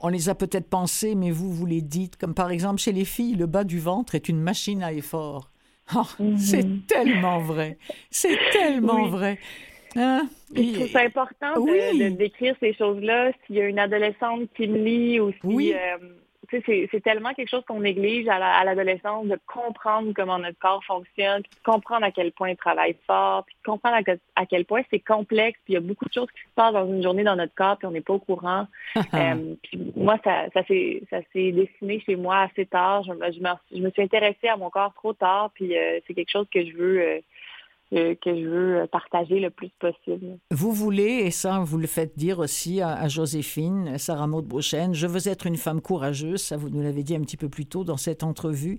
[0.00, 2.16] on les a peut-être pensées, mais vous vous les dites.
[2.16, 5.52] Comme par exemple chez les filles, le bas du ventre est une machine à effort.
[5.94, 6.82] Oh, C'est mhm.
[6.82, 7.78] tellement vrai.
[8.10, 9.38] C'est tellement vrai.
[9.96, 10.28] Hein?
[10.54, 13.32] C'est important de, décrire ces choses-là.
[13.46, 15.78] S'il y a une adolescente qui me lit ou si euh,
[16.66, 21.48] c'est tellement quelque chose qu'on néglige à l'adolescence de comprendre comment notre corps fonctionne, de
[21.64, 23.96] comprendre à quel point il travaille fort, puis de comprendre
[24.36, 26.74] à, quel point c'est complexe, puis il y a beaucoup de choses qui se passent
[26.74, 28.66] dans une journée dans notre corps, puis on n'est pas au courant.
[29.14, 31.02] Euh, puis moi, ça, ça s'est
[31.34, 33.02] dessiné chez moi assez tard.
[33.02, 36.46] Je, je, me, suis intéressée à mon corps trop tard, puis euh, c'est quelque chose
[36.50, 37.22] que je veux
[37.92, 40.38] que, je veux partager le plus possible.
[40.50, 45.06] Vous voulez, et ça vous le faites dire aussi à, Joséphine, Sarah Maud Beauchesne, je
[45.06, 47.84] veux être une femme courageuse, ça vous nous l'avez dit un petit peu plus tôt
[47.84, 48.78] dans cette entrevue.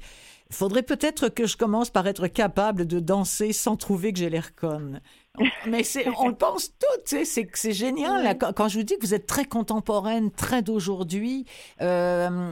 [0.49, 4.30] Il faudrait peut-être que je commence par être capable de danser sans trouver que j'ai
[4.30, 5.02] l'air conne.
[5.67, 5.82] Mais
[6.19, 8.38] on le pense toutes, c'est, c'est génial.
[8.38, 11.45] Quand je vous dis que vous êtes très contemporaine, très d'aujourd'hui,
[11.82, 12.52] euh,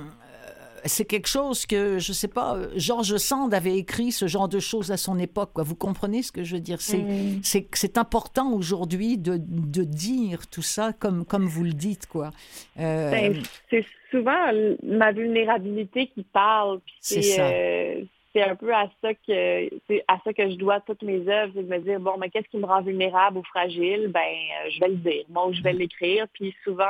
[0.85, 4.91] c'est quelque chose que, je sais pas, Georges Sand avait écrit ce genre de choses
[4.91, 5.51] à son époque.
[5.53, 5.63] Quoi.
[5.63, 6.79] Vous comprenez ce que je veux dire?
[6.81, 12.07] C'est, important aujourd'hui de, de, dire tout ça comme, comme vous le dites.
[12.07, 12.31] quoi.
[12.79, 14.51] Euh, ben, c'est souvent
[14.83, 16.79] ma vulnérabilité qui parle.
[16.99, 18.03] c'est euh,
[18.35, 21.63] un peu à ça que c'est à ça que je dois toutes mes œuvres, c'est
[21.63, 24.79] de me dire bon mais qu'est-ce qui me rend vulnérable ou fragile, ben euh, je
[24.79, 25.77] vais le dire, moi je vais mm.
[25.77, 26.85] l'écrire, puis souvent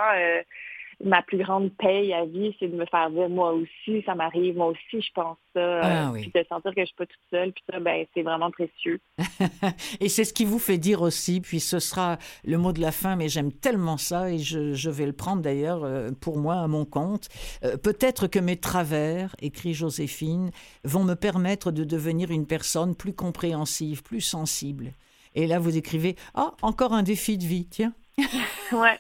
[1.04, 4.56] ma plus grande paye à vie, c'est de me faire dire moi aussi, ça m'arrive,
[4.56, 5.80] moi aussi, je pense ça.
[5.82, 8.22] Ah euh, puis de sentir que je suis pas toute seule, puis ça, ben, c'est
[8.22, 9.00] vraiment précieux.
[10.00, 12.92] et c'est ce qui vous fait dire aussi, puis ce sera le mot de la
[12.92, 16.68] fin, mais j'aime tellement ça, et je, vais le prendre d'ailleurs euh, pour moi à
[16.68, 17.30] mon compte.
[17.64, 20.52] Euh, peut-être que mes travers, écrit Joséphine,
[20.84, 24.94] vont me permettre de devenir une personne plus compréhensive, plus sensible.
[25.34, 27.94] Et là, vous écrivez, ah, encore un défi de vie, tiens.
[28.72, 28.98] ouais.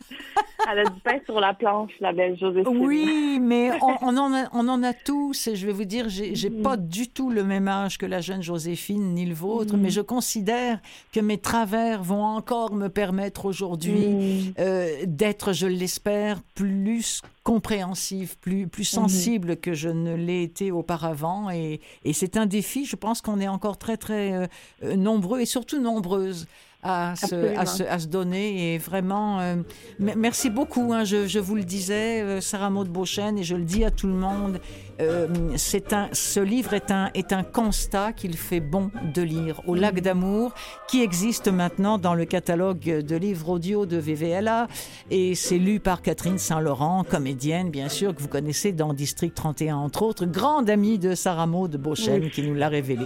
[0.69, 2.78] Elle a du pain sur la planche, la belle Joséphine.
[2.78, 5.47] Oui, mais on, en, a, on en a tous.
[5.47, 6.62] Et je vais vous dire, j'ai n'ai mm.
[6.62, 9.91] pas du tout le même âge que la jeune Joséphine, ni le vôtre, mais mm.
[9.91, 10.80] je considère
[11.12, 14.54] que mes travers vont encore me permettre aujourd'hui mm.
[14.60, 18.95] euh, d'être, je l'espère, plus compréhensive, plus, plus mm-hmm.
[18.95, 21.50] sensible que je ne l'ai été auparavant.
[21.50, 22.86] Et, et c'est un défi.
[22.86, 24.47] Je pense qu'on est encore très, très euh,
[24.84, 26.47] euh, nombreux et surtout nombreuses
[26.84, 28.74] à se, à se, à, se, donner.
[28.74, 29.56] Et vraiment, euh,
[30.00, 30.94] merci beaucoup.
[30.94, 33.91] Hein, je, je, vous le disais, euh, Sarah Maud Beauchesne, et je le dis à
[33.91, 34.60] tout le monde,
[35.00, 39.62] euh, c'est un, ce livre est un, est un constat qu'il fait bon de lire
[39.67, 40.54] au Lac d'amour,
[40.88, 44.67] qui existe maintenant dans le catalogue de livres audio de VVLA.
[45.10, 49.78] Et c'est lu par Catherine Saint-Laurent, comédienne, bien sûr, que vous connaissez dans District 31,
[49.78, 53.06] entre autres, grande amie de Sarah Maud Beauchesne, qui nous l'a révélé.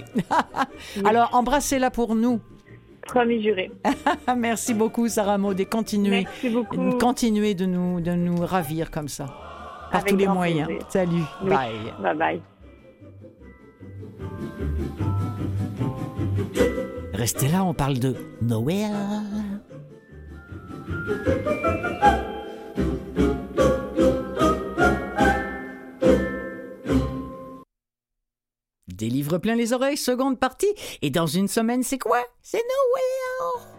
[1.05, 2.39] Alors, embrassez-la pour nous.
[3.05, 3.71] Promis juré.
[4.37, 6.97] Merci beaucoup, Sarah Maud, et continuez, beaucoup.
[6.97, 9.27] continuez de nous, de nous ravir comme ça,
[9.91, 10.67] par tous les moyens.
[10.89, 11.93] Salut, bye.
[12.01, 12.41] Bye bye.
[17.13, 18.91] Restez là, on parle de Noël.
[28.87, 30.73] Des livres plein les oreilles, seconde partie.
[31.01, 32.23] Et dans une semaine, c'est quoi?
[32.43, 33.74] C'est Noël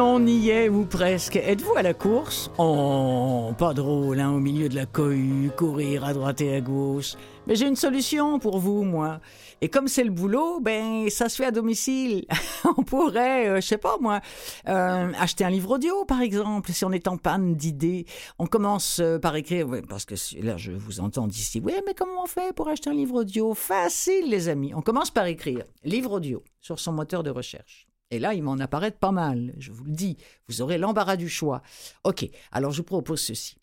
[0.00, 1.36] on y est, ou presque.
[1.36, 2.50] Êtes-vous à la course?
[2.58, 7.14] Oh, pas drôle, hein, au milieu de la cohue, courir à droite et à gauche.
[7.46, 9.20] Mais j'ai une solution pour vous, moi.
[9.60, 12.26] Et comme c'est le boulot, ben ça se fait à domicile.
[12.76, 14.20] on pourrait, euh, je sais pas moi,
[14.68, 18.06] euh, acheter un livre audio par exemple, si on est en panne d'idées.
[18.38, 21.60] On commence euh, par écrire, parce que là je vous entends d'ici.
[21.64, 23.54] Oui, mais comment on fait pour acheter un livre audio?
[23.54, 24.74] Facile, les amis.
[24.74, 27.87] On commence par écrire livre audio sur son moteur de recherche.
[28.10, 30.16] Et là, il m'en apparaît pas mal, je vous le dis.
[30.48, 31.62] Vous aurez l'embarras du choix.
[32.04, 33.56] Ok, alors je vous propose ceci.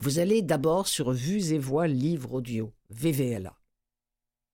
[0.00, 3.54] Vous allez d'abord sur Vues et Voix Livre Audio, VVLA.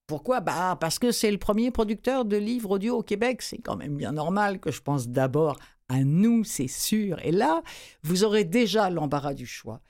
[0.07, 0.39] Pourquoi?
[0.39, 3.41] Bah, Parce que c'est le premier producteur de livres audio au Québec.
[3.41, 5.57] C'est quand même bien normal que je pense d'abord
[5.89, 7.19] à nous, c'est sûr.
[7.23, 7.63] Et là,
[8.03, 9.81] vous aurez déjà l'embarras du choix.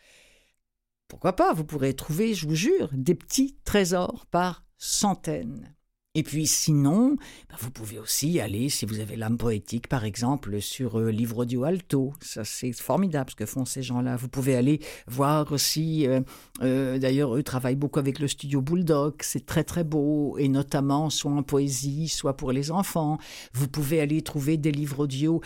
[1.08, 1.54] Pourquoi pas?
[1.54, 5.75] Vous pourrez trouver, je vous jure, des petits trésors par centaines.
[6.18, 7.18] Et puis sinon,
[7.50, 11.40] bah, vous pouvez aussi aller, si vous avez l'âme poétique par exemple, sur euh, Livre
[11.40, 12.14] Audio Alto.
[12.22, 14.16] Ça c'est formidable ce que font ces gens-là.
[14.16, 16.22] Vous pouvez aller voir aussi, euh,
[16.64, 21.10] euh, d'ailleurs eux travaillent beaucoup avec le studio Bulldog, c'est très très beau, et notamment
[21.10, 23.18] soit en poésie, soit pour les enfants.
[23.54, 25.42] Vous pouvez aller trouver des livres audio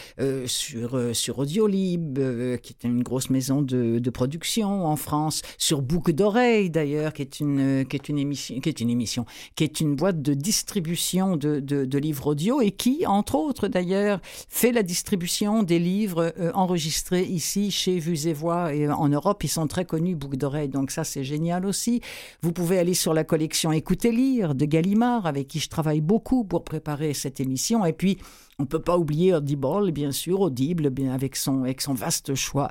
[0.45, 2.19] sur, sur Audiolib,
[2.62, 7.39] qui est une grosse maison de, production en France, sur Boucle d'oreilles d'ailleurs, qui est
[7.39, 11.38] une, qui est une émission, qui est une émission, qui est une boîte de distribution
[11.38, 14.19] de, livres audio et qui, entre autres d'ailleurs,
[14.50, 19.41] fait la distribution des livres euh, enregistrés ici chez Vues et Voix et en Europe.
[19.43, 22.02] Ils sont très connus, boucle d'oreilles, donc ça c'est génial aussi.
[22.41, 26.43] Vous pouvez aller sur la collection Écoutez lire de Gallimard, avec qui je travaille beaucoup
[26.43, 27.86] pour préparer cette émission.
[27.86, 28.17] Et puis,
[28.60, 32.36] on ne peut pas oublier Audible, bien sûr, Audible, bien avec son, avec son vaste
[32.36, 32.69] choix.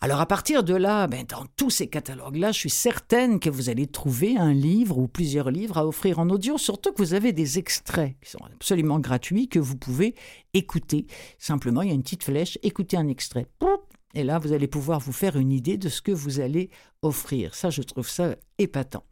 [0.00, 3.70] Alors à partir de là, ben, dans tous ces catalogues-là, je suis certaine que vous
[3.70, 7.32] allez trouver un livre ou plusieurs livres à offrir en audio, surtout que vous avez
[7.32, 10.14] des extraits qui sont absolument gratuits que vous pouvez
[10.52, 11.06] écouter.
[11.38, 13.46] Simplement, il y a une petite flèche, écoutez un extrait.
[14.14, 16.68] Et là, vous allez pouvoir vous faire une idée de ce que vous allez
[17.02, 17.54] offrir.
[17.54, 19.04] Ça, je trouve ça épatant.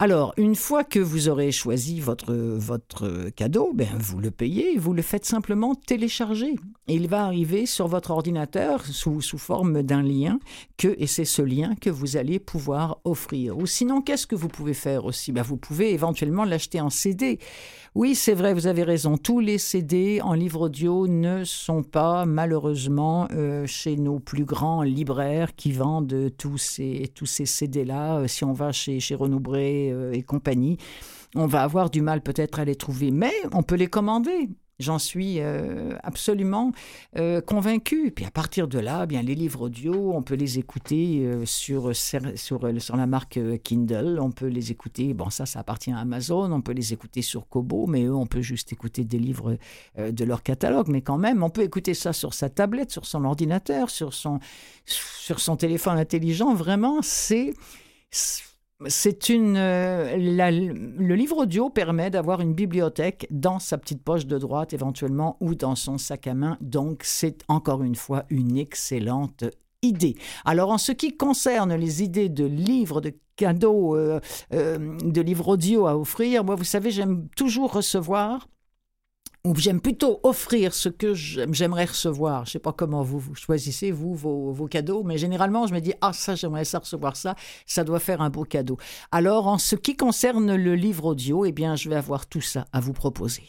[0.00, 4.92] Alors, une fois que vous aurez choisi votre, votre cadeau, ben, vous le payez, vous
[4.92, 6.56] le faites simplement télécharger.
[6.88, 10.40] il va arriver sur votre ordinateur sous, sous forme d'un lien,
[10.78, 13.56] que, et c'est ce lien que vous allez pouvoir offrir.
[13.56, 15.30] Ou sinon, qu'est-ce que vous pouvez faire aussi?
[15.30, 17.38] Ben, Vous pouvez éventuellement l'acheter en CD.
[17.94, 19.16] Oui, c'est vrai, vous avez raison.
[19.16, 24.82] Tous les CD en livre audio ne sont pas malheureusement euh, chez nos plus grands
[24.82, 28.16] libraires qui vendent tous ces, tous ces CD-là.
[28.18, 30.76] Euh, si on va chez, chez Renaud euh, et compagnie,
[31.36, 34.48] on va avoir du mal peut-être à les trouver, mais on peut les commander.
[34.78, 36.72] J'en suis euh, absolument
[37.16, 38.10] euh, convaincu.
[38.10, 42.20] Puis à partir de là, bien les livres audio, on peut les écouter sur, sur,
[42.36, 46.60] sur, la marque Kindle, on peut les écouter, bon ça ça appartient à Amazon, on
[46.60, 49.56] peut les écouter sur Kobo, mais eux on peut juste écouter des livres
[49.96, 53.24] de leur catalogue, mais quand même on peut écouter ça sur sa tablette, sur son
[53.24, 54.40] ordinateur, sur son,
[54.86, 57.54] sur son téléphone intelligent, vraiment c'est
[58.86, 59.56] c'est une.
[59.56, 65.36] Euh, le livre audio permet d'avoir une bibliothèque dans sa petite poche de droite éventuellement
[65.40, 66.58] ou dans son sac à main.
[66.60, 69.44] Donc, c'est encore une fois une excellente
[69.82, 70.16] idée.
[70.44, 74.20] Alors, en ce qui concerne les idées de livres, de cadeaux, euh,
[74.52, 78.48] euh, de livres audio à offrir, moi, vous savez, j'aime toujours recevoir
[79.44, 82.44] ou j'aime plutôt offrir ce que j'aimerais recevoir.
[82.44, 85.92] Je ne sais pas comment vous, choisissez, vous, vos, cadeaux, mais généralement, je me dis,
[86.00, 87.34] ah, ça, j'aimerais ça recevoir ça,
[87.66, 88.78] ça doit faire un beau cadeau.
[89.12, 92.64] Alors, en ce qui concerne le livre audio, eh bien, je vais avoir tout ça
[92.72, 93.42] à vous proposer.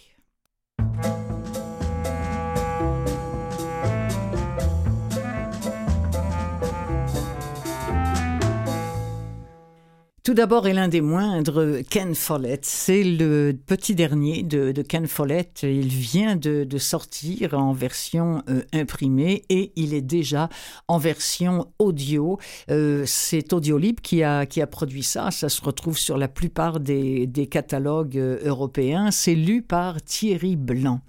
[10.25, 12.65] Tout d'abord, et l'un des moindres, Ken Follett.
[12.65, 15.61] C'est le petit dernier de, Ken Follett.
[15.61, 20.49] Il vient de, sortir en version euh, imprimée et il est déjà
[20.87, 22.39] en version audio.
[22.71, 25.29] Euh, c'est Audiolib qui a, produit ça.
[25.29, 29.11] Ça se retrouve sur la plupart des, des catalogues euh, européens.
[29.11, 31.01] C'est lu par Thierry Blanc.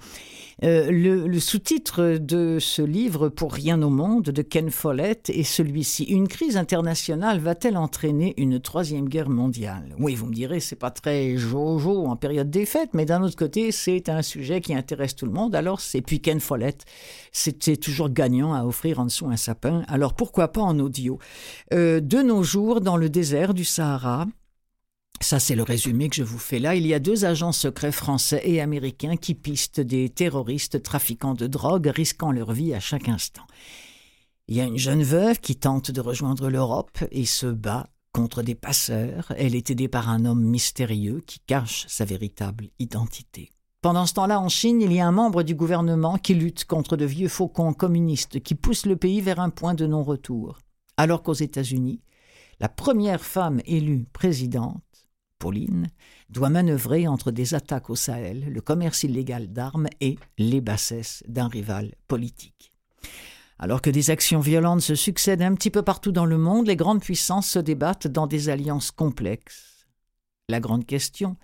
[0.65, 6.05] Euh, le, sous-titre de ce livre, Pour rien au monde, de Ken Follett, est celui-ci.
[6.05, 9.95] Une crise internationale va-t-elle entraîner une troisième guerre mondiale?
[9.99, 13.37] Oui, vous me direz, c'est pas très jojo en période des fêtes, mais d'un autre
[13.37, 15.55] côté, c'est un sujet qui intéresse tout le monde.
[15.55, 16.85] Alors, c'est puis Ken Follett,
[17.33, 19.83] c'était toujours gagnant à offrir en dessous un sapin.
[19.89, 21.19] Alors, pourquoi pas en audio?
[21.75, 24.27] Euh, De nos jours, dans le désert du Sahara,
[25.21, 26.75] ça, c'est le résumé que je vous fais là.
[26.75, 31.47] Il y a deux agents secrets français et américains qui pistent des terroristes trafiquants de
[31.47, 33.47] drogue, risquant leur vie à chaque instant.
[34.49, 38.43] Il y a une jeune veuve qui tente de rejoindre l'Europe et se bat contre
[38.43, 39.33] des passeurs.
[39.37, 43.51] Elle est aidée par un homme mystérieux qui cache sa véritable identité.
[43.83, 46.97] Pendant ce temps-là, en Chine, il y a un membre du gouvernement qui lutte contre
[46.97, 50.59] de vieux faucons communistes qui poussent le pays vers un point de non-retour.
[50.97, 52.01] Alors qu'aux États-Unis,
[52.61, 54.83] la première femme élue présidente
[55.39, 55.89] Pauline,
[56.31, 61.49] doit manœuvrer entre des attaques au Sahel, le commerce illégal d'armes et les bassesses d'un
[61.49, 62.73] rival politique.
[63.59, 66.77] Alors que des actions violentes se succèdent un petit peu partout dans le monde, les
[66.77, 69.87] grandes puissances se débattent dans des alliances complexes.
[70.49, 71.37] La grande question,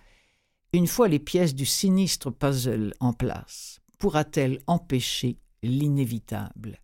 [0.73, 6.82] une fois les pièces du sinistre puzzle en place, pourra-t-elle empêcher l'inévitable?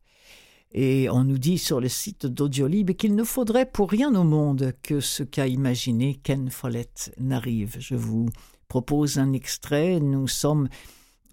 [0.72, 4.74] Et on nous dit sur le site d'Audiolib qu'il ne faudrait pour rien au monde
[4.82, 7.76] que ce qu'a imaginé Ken Follett n'arrive.
[7.78, 8.26] Je vous
[8.68, 9.98] propose un extrait.
[9.98, 10.68] Nous sommes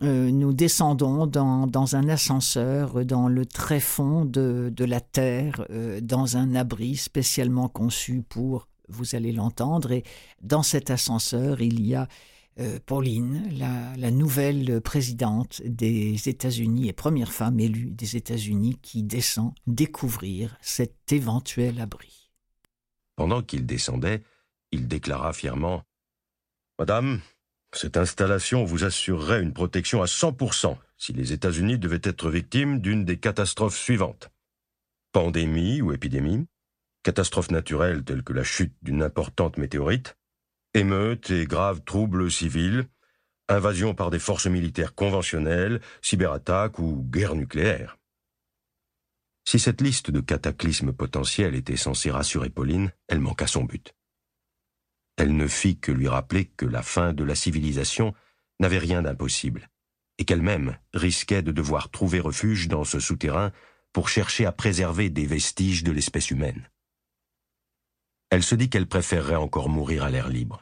[0.03, 6.35] euh, nous descendons dans, un ascenseur dans le tréfonds de, de la Terre, euh, dans
[6.35, 10.03] un abri spécialement conçu pour, vous allez l'entendre, et
[10.41, 12.09] dans cet ascenseur, il y a
[12.85, 20.57] Pauline, la, nouvelle présidente des États-Unis et première femme élue des États-Unis qui descend découvrir
[20.61, 22.31] cet éventuel abri.
[23.17, 24.23] Pendant qu'il descendait,
[24.71, 25.83] il déclara fièrement
[26.79, 27.19] Madame,
[27.73, 33.03] cette installation vous assurerait une protection à 100% si les États-Unis devaient être victimes d'une
[33.03, 34.29] des catastrophes suivantes.
[35.11, 36.47] Pandémie ou épidémie,
[37.03, 40.17] catastrophes naturelles telles que la chute d'une importante météorite,
[40.75, 42.87] émeutes et graves troubles civils,
[43.47, 47.97] invasion par des forces militaires conventionnelles, cyberattaques ou guerre nucléaire.
[49.47, 53.95] Si cette liste de cataclysmes potentiels était censée rassurer Pauline, elle manqua son but.
[55.17, 58.13] Elle ne fit que lui rappeler que la fin de la civilisation
[58.59, 59.69] n'avait rien d'impossible,
[60.17, 63.51] et qu'elle-même risquait de devoir trouver refuge dans ce souterrain
[63.93, 66.69] pour chercher à préserver des vestiges de l'espèce humaine.
[68.35, 70.61] Elle se dit qu'elle préférerait encore mourir à l'air libre.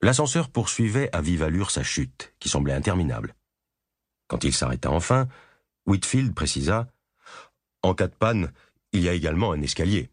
[0.00, 3.34] L'ascenseur poursuivait à vive allure sa chute, qui semblait interminable.
[4.28, 5.26] Quand il s'arrêta enfin,
[5.86, 6.86] Whitfield précisa
[7.82, 8.52] En cas de panne,
[8.92, 10.08] il y a également un escalier.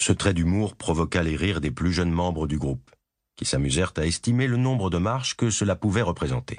[0.00, 2.90] Ce trait d'humour provoqua les rires des plus jeunes membres du groupe,
[3.36, 6.58] qui s'amusèrent à estimer le nombre de marches que cela pouvait représenter.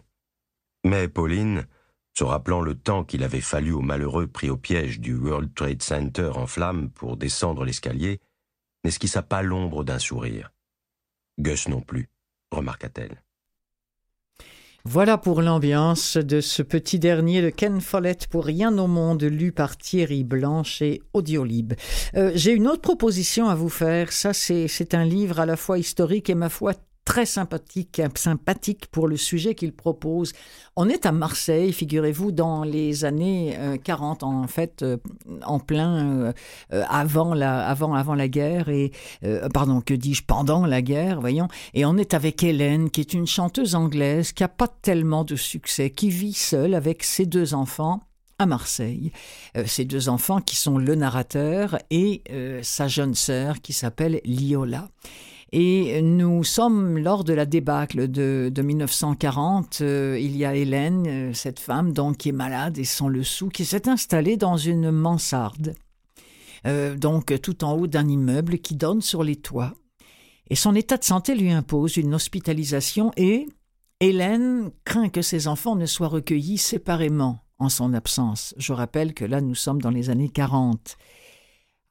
[0.83, 1.65] Mais Pauline,
[2.17, 5.81] se rappelant le temps qu'il avait fallu aux malheureux pris au piège du World Trade
[5.81, 8.21] Center en flammes pour descendre l'escalier,
[8.83, 10.51] n'esquissa pas l'ombre d'un sourire.
[11.37, 12.09] Gus non plus,
[12.51, 13.21] remarqua-t-elle.
[14.87, 19.51] Voilà pour l'ambiance de ce petit dernier de Ken Follett pour Rien au monde, lu
[19.51, 21.73] par Thierry Blanche et Audiolib.
[22.13, 24.11] Euh, j'ai une autre proposition à vous faire.
[24.11, 26.75] Ça, c'est un livre à la fois historique et ma foi
[27.05, 30.33] très sympathique, sympathique pour le sujet qu'il propose.
[30.75, 34.97] On est à Marseille, figurez-vous, dans les années 40, euh, en fait, euh,
[35.45, 36.33] en plein
[36.73, 38.91] euh, avant la, avant, avant la guerre et
[39.53, 41.47] pardon, que dis-je, pendant la guerre, voyons.
[41.75, 45.35] Et on est avec Hélène, qui est une chanteuse anglaise qui a pas tellement de
[45.35, 48.01] succès, qui vit seule avec ses deux enfants
[48.39, 49.13] à Marseille.
[49.65, 52.23] ces deux enfants qui sont le narrateur et
[52.63, 54.89] sa jeune sœur qui s'appelle Liola.
[55.57, 59.77] Et nous sommes lors de la débâcle de, 1940.
[59.79, 63.23] Euh, il y a Hélène, euh, cette femme donc qui est malade et sans le
[63.23, 65.73] sou, qui s'est installée dans une mansarde,
[66.67, 69.73] euh, donc tout en haut d'un immeuble qui donne sur les toits.
[70.49, 73.47] Et son état de santé lui impose une hospitalisation et
[74.01, 78.53] Hélène craint que ses enfants ne soient recueillis séparément en son absence.
[78.57, 80.97] Je rappelle que là nous sommes dans les années 40.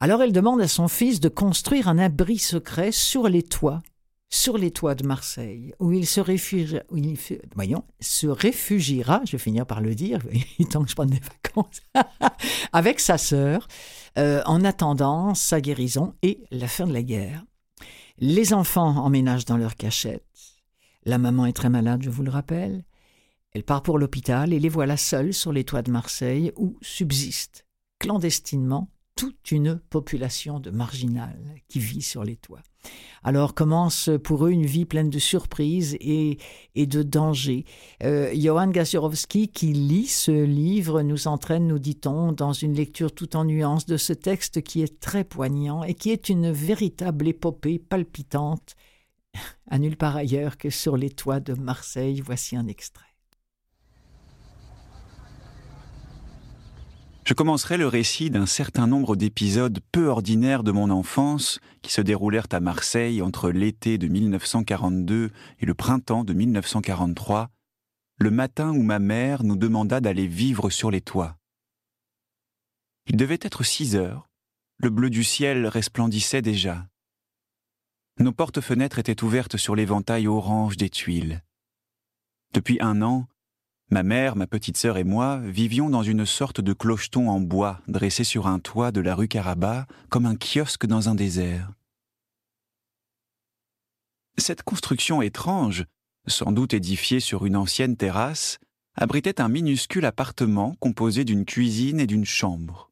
[0.04, 3.82] Alors elle demande à son fils de construire un abri secret sur les toits,
[4.28, 6.84] sur les toits de Marseille, où il se réfugiera,
[7.54, 10.18] voyons, se réfugiera, je vais finir par le dire,
[10.70, 11.80] tant que je prends des vacances,
[12.74, 13.66] avec sa sœur,
[14.18, 17.42] euh, en attendant sa guérison et la fin de la guerre.
[18.18, 20.26] Les enfants emménagent dans leur cachette.
[21.06, 22.84] La maman est très malade, je vous le rappelle.
[23.54, 27.64] Elle part pour l'hôpital et les voilà seuls sur les toits de Marseille où subsistent
[27.98, 32.62] clandestinement toute une population de marginales qui vit sur les toits.
[33.22, 36.38] Alors commence pour eux une vie pleine de surprises et,
[36.76, 37.64] de dangers.
[38.02, 43.44] Euh, Johann qui lit ce livre, nous entraîne, nous dit-on, dans une lecture tout en
[43.44, 48.74] nuances de ce texte qui est très poignant et qui est une véritable épopée palpitante,
[49.70, 52.20] à nulle part ailleurs que sur les toits de Marseille.
[52.20, 53.03] Voici un extrait.
[57.26, 62.02] Je commencerai le récit d'un certain nombre d'épisodes peu ordinaires de mon enfance qui se
[62.02, 67.50] déroulèrent à Marseille entre l'été de 1942 et le printemps de 1943,
[68.18, 71.38] le matin où ma mère nous demanda d'aller vivre sur les toits.
[73.06, 74.28] Il devait être six heures,
[74.76, 76.86] le bleu du ciel resplendissait déjà.
[78.20, 81.42] Nos portes-fenêtres étaient ouvertes sur l'éventail orange des tuiles.
[82.52, 83.26] Depuis un an,
[83.90, 87.80] Ma mère, ma petite sœur et moi vivions dans une sorte de clocheton en bois
[87.86, 91.72] dressé sur un toit de la rue Caraba comme un kiosque dans un désert.
[94.36, 95.84] Cette construction étrange,
[96.26, 98.58] sans doute édifiée sur une ancienne terrasse,
[98.96, 102.90] abritait un minuscule appartement composé d'une cuisine et d'une chambre.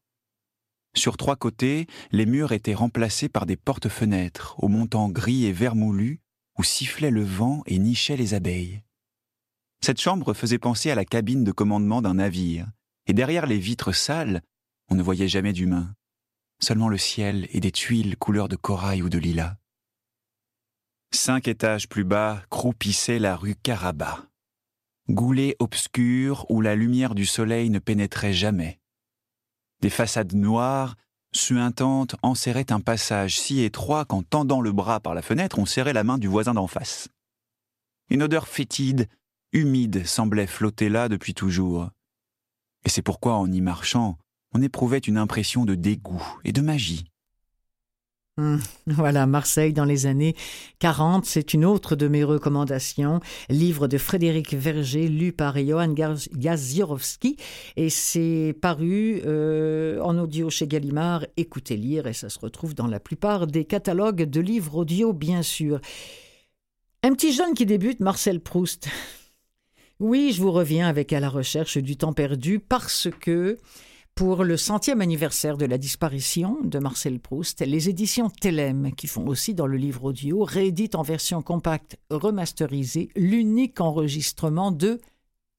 [0.95, 6.21] Sur trois côtés, les murs étaient remplacés par des portes-fenêtres aux montants gris et vermoulus
[6.57, 8.83] où sifflait le vent et nichaient les abeilles.
[9.83, 12.67] Cette chambre faisait penser à la cabine de commandement d'un navire,
[13.05, 14.41] et derrière les vitres sales,
[14.89, 15.93] on ne voyait jamais d'humain,
[16.61, 19.57] seulement le ciel et des tuiles couleur de corail ou de lilas.
[21.11, 24.23] Cinq étages plus bas croupissait la rue Caraba,
[25.09, 28.79] goulet obscur où la lumière du soleil ne pénétrait jamais.
[29.81, 30.95] Des façades noires,
[31.33, 35.91] suintantes, enserraient un passage si étroit qu'en tendant le bras par la fenêtre, on serrait
[35.91, 37.09] la main du voisin d'en face.
[38.09, 39.09] Une odeur fétide,
[39.53, 41.89] humide, semblait flotter là depuis toujours.
[42.85, 44.17] Et c'est pourquoi, en y marchant,
[44.53, 47.05] on éprouvait une impression de dégoût et de magie.
[48.37, 50.35] Hum, voilà, Marseille dans les années
[50.79, 53.19] 40, c'est une autre de mes recommandations.
[53.47, 57.37] Livre de Frédéric Verger, lu par Johan Gaziorowski,
[57.75, 61.27] et c'est paru euh, en audio chez Gallimard.
[61.37, 65.43] Écoutez lire, et ça se retrouve dans la plupart des catalogues de livres audio, bien
[65.43, 65.79] sûr.
[67.03, 68.89] Un petit jeune qui débute, Marcel Proust.
[70.03, 73.57] Oui, je vous reviens avec À la recherche du temps perdu parce que
[74.15, 79.25] pour le centième anniversaire de la disparition de Marcel Proust, les éditions Telem, qui font
[79.27, 84.99] aussi dans le livre audio, rééditent en version compacte remasterisée l'unique enregistrement de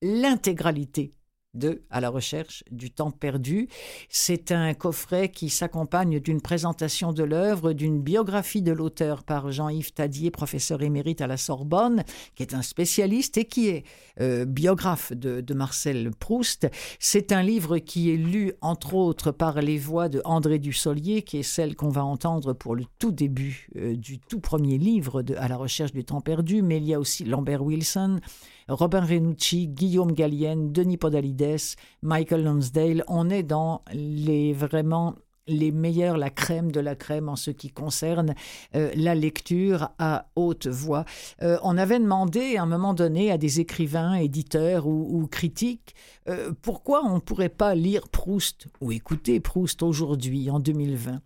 [0.03, 1.15] l'intégralité
[1.55, 3.69] de À la recherche du temps perdu.
[4.09, 9.93] C'est un coffret qui s'accompagne d'une présentation de l'œuvre, d'une biographie de l'auteur par Jean-Yves
[9.93, 13.85] Tadier, professeur émérite à la Sorbonne, qui est un spécialiste et qui est
[14.21, 16.67] euh, biographe de, Marcel Proust.
[16.99, 21.39] C'est un livre qui est lu, entre autres, par les voix de André Dussolier, qui
[21.39, 25.35] est celle qu'on va entendre pour le tout début euh, du tout premier livre de
[25.37, 28.21] À la recherche du temps perdu, mais il y a aussi Lambert Wilson,
[28.69, 33.05] Robin Renucci, Guillaume Gallienne, Denis Podalides, Michael Lonsdale.
[33.09, 35.15] On est dans les vraiment
[35.47, 38.35] les meilleurs, la crème de la crème en ce qui concerne
[38.75, 41.05] euh, la lecture à haute voix.
[41.43, 45.95] Euh, on avait demandé à un moment donné à des écrivains, éditeurs ou, critiques
[46.29, 51.21] euh, pourquoi on ne pourrait pas lire Proust ou écouter Proust aujourd'hui, en 2020.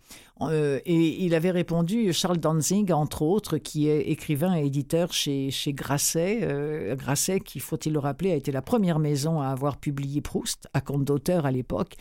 [0.85, 5.73] et il avait répondu, Charles Danzig, entre autres, qui est écrivain et éditeur chez, chez
[5.73, 6.97] Grasset.
[6.97, 10.81] Grasset, qui, faut-il le rappeler, a été la première maison à avoir publié Proust, à
[10.81, 11.95] compte d'auteur à l'époque.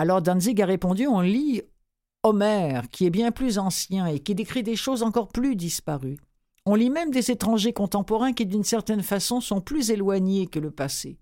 [0.00, 1.60] Alors Danzig a répondu On lit
[2.22, 6.18] Homère, qui est bien plus ancien et qui décrit des choses encore plus disparues.
[6.66, 10.70] On lit même des étrangers contemporains qui, d'une certaine façon, sont plus éloignés que le
[10.70, 11.18] passé.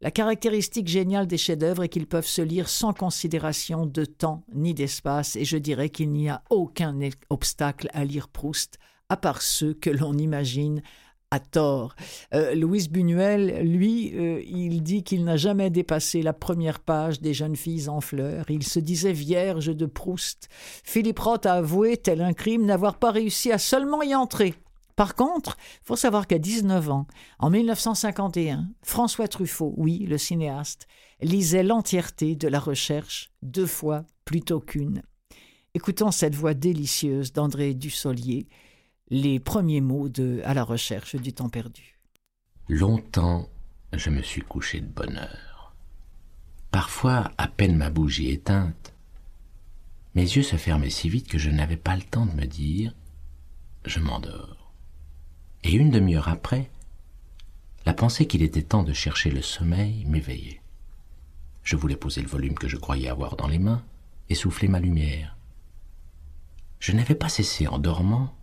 [0.00, 4.74] La caractéristique géniale des chefs-d'œuvre est qu'ils peuvent se lire sans considération de temps ni
[4.74, 6.96] d'espace, et je dirais qu'il n'y a aucun
[7.30, 8.78] obstacle à lire Proust,
[9.08, 10.82] à part ceux que l'on imagine
[11.30, 11.94] à tort.
[12.34, 17.34] Euh, Louise Buñuel, lui, euh, il dit qu'il n'a jamais dépassé la première page des
[17.34, 18.46] jeunes filles en fleurs.
[18.48, 20.48] Il se disait vierge de Proust.
[20.84, 24.54] Philippe Roth a avoué, tel un crime, n'avoir pas réussi à seulement y entrer.
[24.96, 27.06] Par contre, faut savoir qu'à 19 ans,
[27.38, 30.86] en 1951, François Truffaut, oui, le cinéaste,
[31.22, 35.02] lisait l'entièreté de la recherche deux fois plutôt qu'une.
[35.74, 38.48] Écoutons cette voix délicieuse d'André Dussolier,
[39.10, 41.98] les premiers mots de À la recherche du temps perdu.
[42.68, 43.48] Longtemps,
[43.92, 45.74] je me suis couché de bonne heure.
[46.70, 48.94] Parfois, à peine ma bougie éteinte,
[50.14, 52.94] mes yeux se fermaient si vite que je n'avais pas le temps de me dire
[53.84, 54.72] je m'endors.
[55.64, 56.70] Et une demi-heure après,
[57.86, 60.60] la pensée qu'il était temps de chercher le sommeil m'éveillait.
[61.64, 63.82] Je voulais poser le volume que je croyais avoir dans les mains
[64.28, 65.36] et souffler ma lumière.
[66.78, 68.34] Je n'avais pas cessé en dormant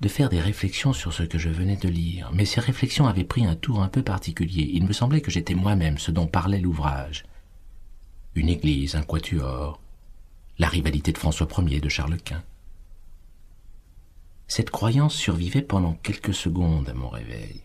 [0.00, 3.24] de faire des réflexions sur ce que je venais de lire, mais ces réflexions avaient
[3.24, 4.70] pris un tour un peu particulier.
[4.72, 7.24] Il me semblait que j'étais moi-même ce dont parlait l'ouvrage.
[8.34, 9.80] Une église, un quatuor,
[10.58, 12.42] la rivalité de François Ier de Charles Quint.
[14.48, 17.60] Cette croyance survivait pendant quelques secondes à mon réveil.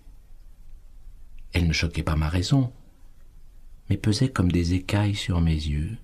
[1.54, 2.74] Elle ne choquait pas ma raison,
[3.90, 5.98] mais pesait comme des écailles sur mes yeux,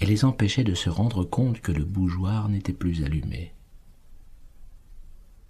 [0.00, 3.52] et les empêchait de se rendre compte que le bougeoir n'était plus allumé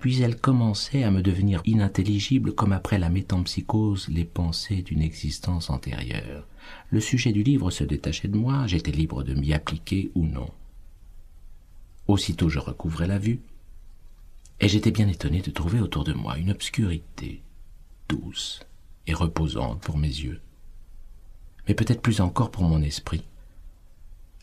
[0.02, 5.70] puis elle commençait à me devenir inintelligible comme après la métampsychose les pensées d'une existence
[5.70, 6.48] antérieure.
[6.90, 10.50] Le sujet du livre se détachait de moi, j'étais libre de m'y appliquer ou non.
[12.08, 13.42] Aussitôt je recouvrais la vue,
[14.58, 17.40] et j'étais bien étonné de trouver autour de moi une obscurité
[18.08, 18.58] douce
[19.06, 20.40] et reposante pour mes yeux,
[21.68, 23.22] mais peut-être plus encore pour mon esprit,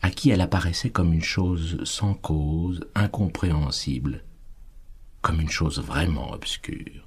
[0.00, 4.24] à qui elle apparaissait comme une chose sans cause, incompréhensible,
[5.22, 7.06] comme une chose vraiment obscure.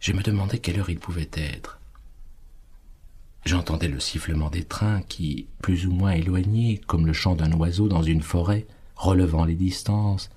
[0.00, 1.78] Je me demandais quelle heure il pouvait être.
[3.44, 7.88] J'entendais le sifflement des trains qui, plus ou moins éloignés, comme le chant d'un oiseau
[7.88, 10.30] dans une forêt, relevant les distances,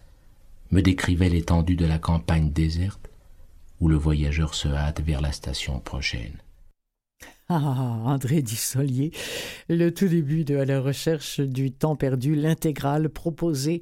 [0.71, 3.09] me décrivaient l'étendue de la campagne déserte
[3.79, 6.37] où le voyageur se hâte vers la station prochaine.
[7.49, 9.11] Ah, André Dussolier,
[9.69, 13.81] le tout début de la recherche du temps perdu, l'intégrale proposée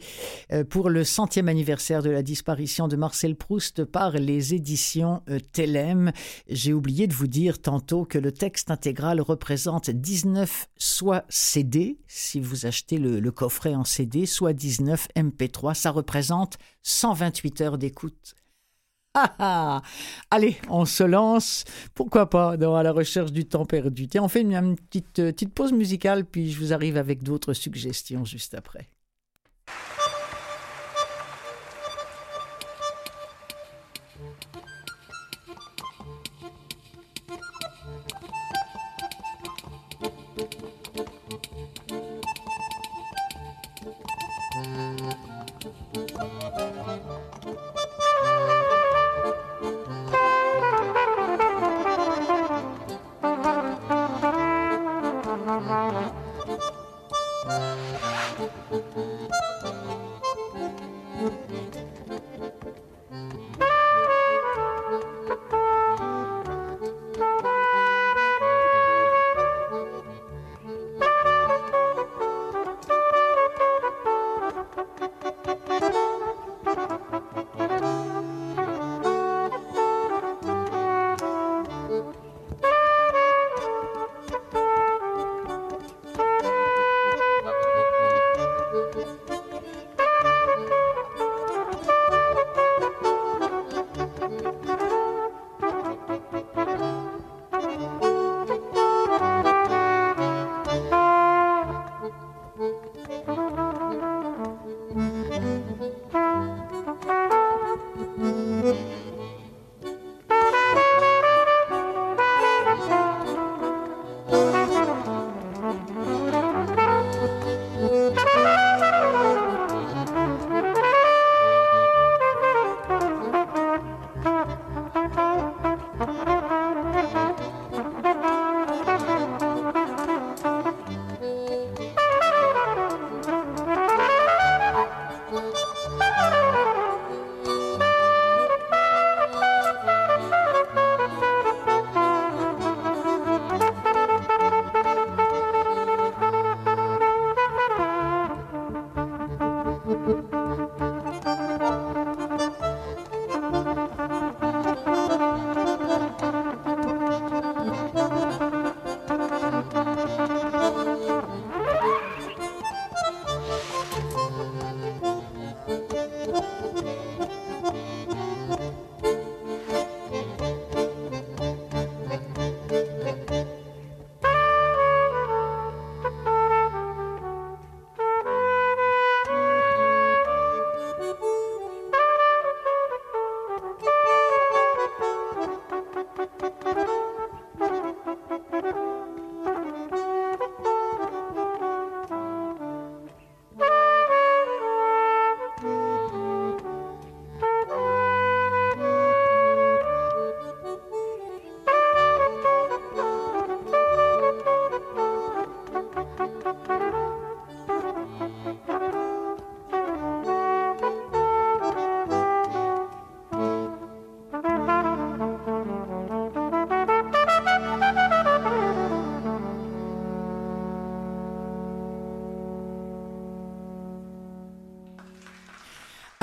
[0.52, 5.40] euh, pour le centième anniversaire de la disparition de Marcel Proust par les éditions euh,
[5.52, 6.12] Telem.
[6.48, 12.40] J'ai oublié de vous dire tantôt que le texte intégral représente 19 soit CD, si
[12.40, 15.74] vous achetez le, le coffret en CD, soit 19 MP3.
[15.74, 18.36] Ça représente 128 heures d'écoute.
[20.32, 21.64] Allez, on se lance,
[21.94, 24.08] pourquoi pas, dans la recherche du temps perdu.
[24.08, 24.76] Tiens, on fait une, euh,
[25.32, 28.90] petite pause musicale, puis je vous arrive avec d'autres suggestions juste après.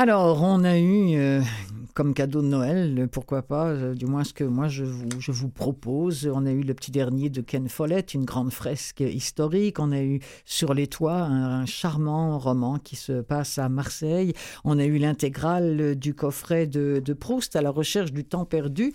[0.03, 1.43] Alors, on a eu euh,
[1.95, 6.29] comme cadeau de Noël, pourquoi pas, euh, du moins ce que moi je vous, propose.
[6.35, 9.79] On a eu le petit dernier de Ken Follett, une grande fresque historique.
[9.79, 14.33] On a eu Sur les toits, un, charmant roman qui se passe à Marseille.
[14.65, 18.93] On a eu l'intégrale du coffret de Proust à la recherche du temps perdu.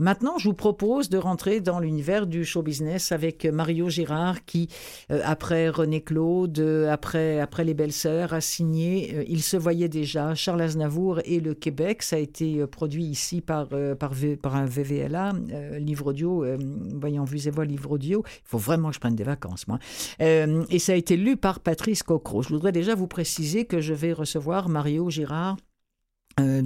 [0.00, 4.70] Maintenant, je vous propose de rentrer dans l'univers du show business avec Mario Girard qui,
[5.10, 9.58] euh, après René Claude, euh, après, après Les Belles Sœurs, a signé euh, Il se
[9.58, 12.02] voyait déjà Charles Aznavour et le Québec.
[12.02, 15.34] Ça a été produit ici par, par, par un VVLA,
[15.78, 16.46] livre audio,
[16.94, 18.22] voyons, vu et voix, livre audio.
[18.26, 19.78] Il faut vraiment que je prenne des vacances, moi.
[20.18, 22.42] et ça a été lu par Patrice Cocro.
[22.42, 25.58] Je voudrais déjà vous préciser que je vais recevoir Mario Girard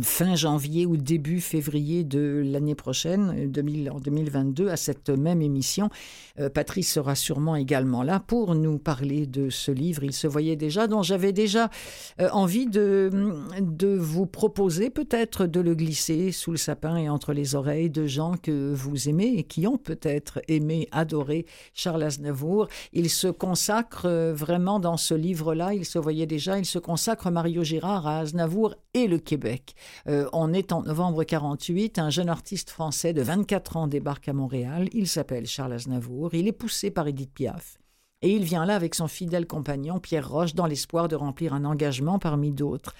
[0.03, 5.89] fin janvier ou début février de l'année prochaine, 2000, en 2022, à cette même émission.
[6.39, 10.05] Euh, Patrice sera sûrement également là pour nous parler de ce livre.
[10.05, 11.71] Il se voyait déjà, dont j'avais déjà
[12.21, 13.11] euh, envie de
[13.99, 18.35] vous proposer peut-être de le glisser sous le sapin et entre les oreilles de gens
[18.37, 22.69] que vous aimez et qui ont peut-être aimé, adoré Charles Aznavour.
[22.93, 27.63] Il se consacre vraiment dans ce livre-là, il se voyait déjà, il se consacre Mario
[27.63, 29.64] Girard à Aznavour et le Québec.
[30.09, 34.33] Euh, on est en novembre 48, un jeune artiste français de 24 ans débarque à
[34.33, 34.89] Montréal.
[34.93, 36.35] Il s'appelle Charles Aznavour.
[36.35, 37.79] Il est poussé par Edith Piaf.
[38.23, 41.65] Et il vient là avec son fidèle compagnon Pierre Roche dans l'espoir de remplir un
[41.65, 42.95] engagement parmi d'autres.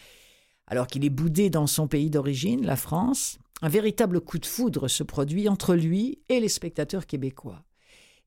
[0.67, 4.89] Alors qu'il est boudé dans son pays d'origine, la France, Un véritable coup de foudre
[4.89, 7.63] se produit entre lui et les spectateurs québécois.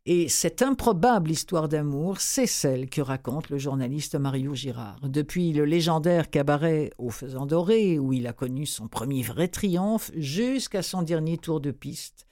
[0.09, 5.01] Et cette improbable histoire d'amour, c'est celle que raconte le journaliste Mario Girard.
[5.03, 10.09] Depuis le légendaire cabaret au Faisant Doré, où il a connu son premier vrai triomphe,
[10.15, 12.25] jusqu'à son dernier tour de piste,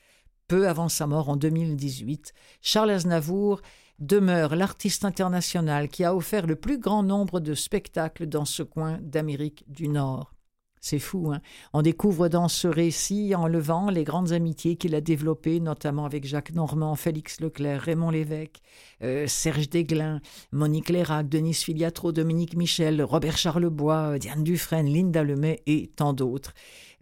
[0.48, 3.60] peu avant sa mort en 2018, Charles Aznavour
[4.00, 9.00] demeure l'artiste international qui a offert le plus grand nombre de spectacles dans ce coin
[9.02, 10.35] d'Amérique du Nord.
[10.88, 11.42] C'est fou, hein
[11.74, 16.28] On découvre dans ce récit, en levant les grandes amitiés qu'il a développées, notamment avec
[16.28, 18.62] Jacques Normand, Félix Leclerc, Raymond Lévesque,
[19.02, 20.22] euh, Serge Desglin,
[20.52, 26.54] Monique Lérac, Denise Filiatro, Dominique Michel, Robert Charlebois, Diane Dufresne, Linda Lemay et tant d'autres.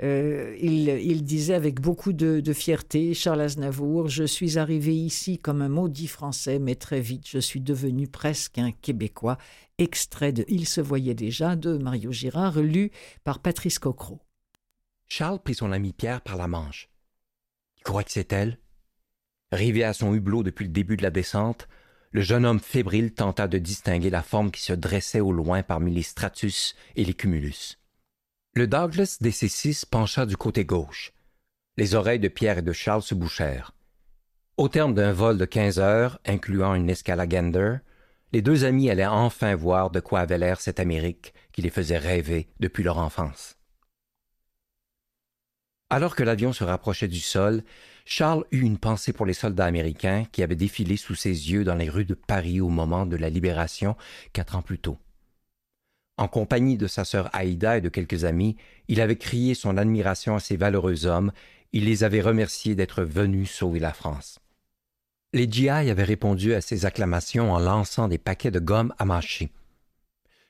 [0.01, 5.69] Euh, il, disait avec beaucoup de, fierté, Charles Aznavour, je suis arrivé ici comme un
[5.69, 9.37] maudit français, mais très vite je suis devenu presque un Québécois
[9.77, 12.91] extrait de Il se voyait déjà de Mario Girard, lu
[13.23, 14.19] par Patrice Cocro.
[15.07, 16.89] Charles prit son ami Pierre par la manche.
[17.75, 18.57] Tu crois que c'est elle?
[19.51, 21.67] Rivé à son hublot depuis le début de la descente,
[22.11, 25.93] le jeune homme fébrile tenta de distinguer la forme qui se dressait au loin parmi
[25.93, 27.77] les stratus et les cumulus.
[28.55, 31.11] Le Douglas DC-6 pencha du côté gauche.
[31.75, 33.71] Les oreilles de Pierre et de Charles se bouchèrent.
[34.57, 37.27] Au terme d'un vol de quinze heures, incluant une escale
[38.31, 41.97] les deux amis allaient enfin voir de quoi avait l'air cette Amérique qui les faisait
[41.97, 43.57] rêver depuis leur enfance.
[45.89, 47.63] Alors que l'avion se rapprochait du sol,
[48.05, 51.73] Charles eut une pensée pour les soldats américains qui avaient défilé sous ses yeux dans
[51.73, 53.95] les rues de Paris au moment de la libération
[54.31, 54.99] quatre ans plus tôt.
[56.17, 58.55] En compagnie de sa sœur Aïda et de quelques amis,
[58.87, 61.31] il avait crié son admiration à ces valeureux hommes,
[61.71, 64.39] il les avait remerciés d'être venus sauver la France.
[65.33, 69.51] Les GI avaient répondu à ces acclamations en lançant des paquets de gomme à mâcher.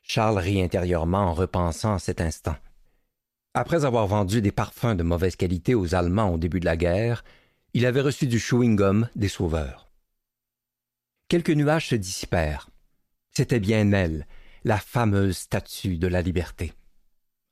[0.01, 2.57] Charles rit intérieurement en repensant à cet instant.
[3.53, 7.23] Après avoir vendu des parfums de mauvaise qualité aux Allemands au début de la guerre,
[7.73, 9.89] il avait reçu du chewing-gum des sauveurs.
[11.29, 12.69] Quelques nuages se dissipèrent.
[13.31, 14.27] C'était bien elle,
[14.63, 16.73] la fameuse statue de la liberté.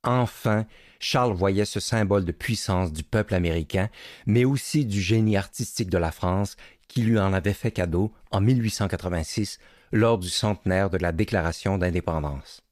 [0.03, 0.65] Enfin,
[0.99, 3.89] Charles voyait ce symbole de puissance du peuple américain,
[4.25, 6.55] mais aussi du génie artistique de la France
[6.87, 9.59] qui lui en avait fait cadeau en 1886
[9.91, 12.63] lors du centenaire de la Déclaration d'indépendance.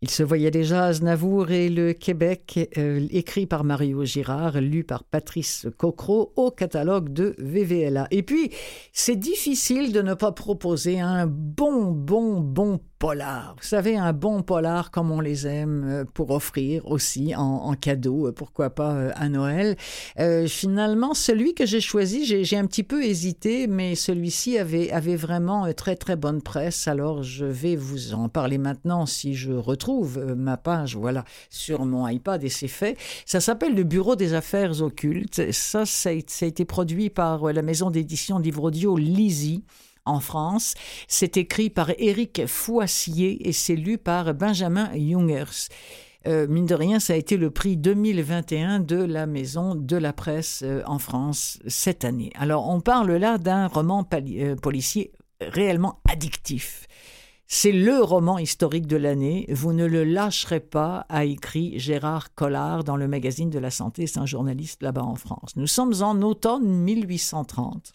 [0.00, 5.02] Il se voyait déjà Aznavour et le Québec, euh, écrit par Mario Girard, lu par
[5.02, 8.06] Patrice Cocro au catalogue de VVLA.
[8.12, 8.52] Et puis,
[8.92, 13.54] c'est difficile de ne pas proposer un bon, bon, bon polar.
[13.60, 18.28] Vous savez, un bon polar comme on les aime euh, pour offrir aussi en, cadeau,
[18.28, 19.76] euh, pourquoi pas euh, à Noël.
[20.48, 25.72] finalement, celui que j'ai choisi, j'ai un petit peu hésité, mais celui-ci avait, avait vraiment
[25.72, 26.88] très très bonne presse.
[26.88, 32.08] Alors je vais vous en parler maintenant si je retrouve ma page, voilà, sur mon
[32.08, 32.96] iPad et c'est fait.
[33.26, 35.52] Ça s'appelle le Bureau des affaires occultes.
[35.52, 39.62] Ça, ça a été produit par la maison d'édition livre audio Lizzie
[40.08, 40.74] en France.
[41.06, 45.68] C'est écrit par Éric Foissier et c'est lu par Benjamin Jungers.
[46.26, 50.12] Euh, mine de rien, ça a été le prix 2021 de la Maison de la
[50.12, 52.32] Presse euh, en France cette année.
[52.34, 56.86] Alors, on parle là d'un roman euh, policier réellement addictif.
[57.46, 59.46] C'est le roman historique de l'année.
[59.48, 64.06] Vous ne le lâcherez pas, a écrit Gérard Collard dans le magazine de la santé.
[64.06, 65.56] C'est un journaliste là-bas en France.
[65.56, 67.94] Nous sommes en automne 1830.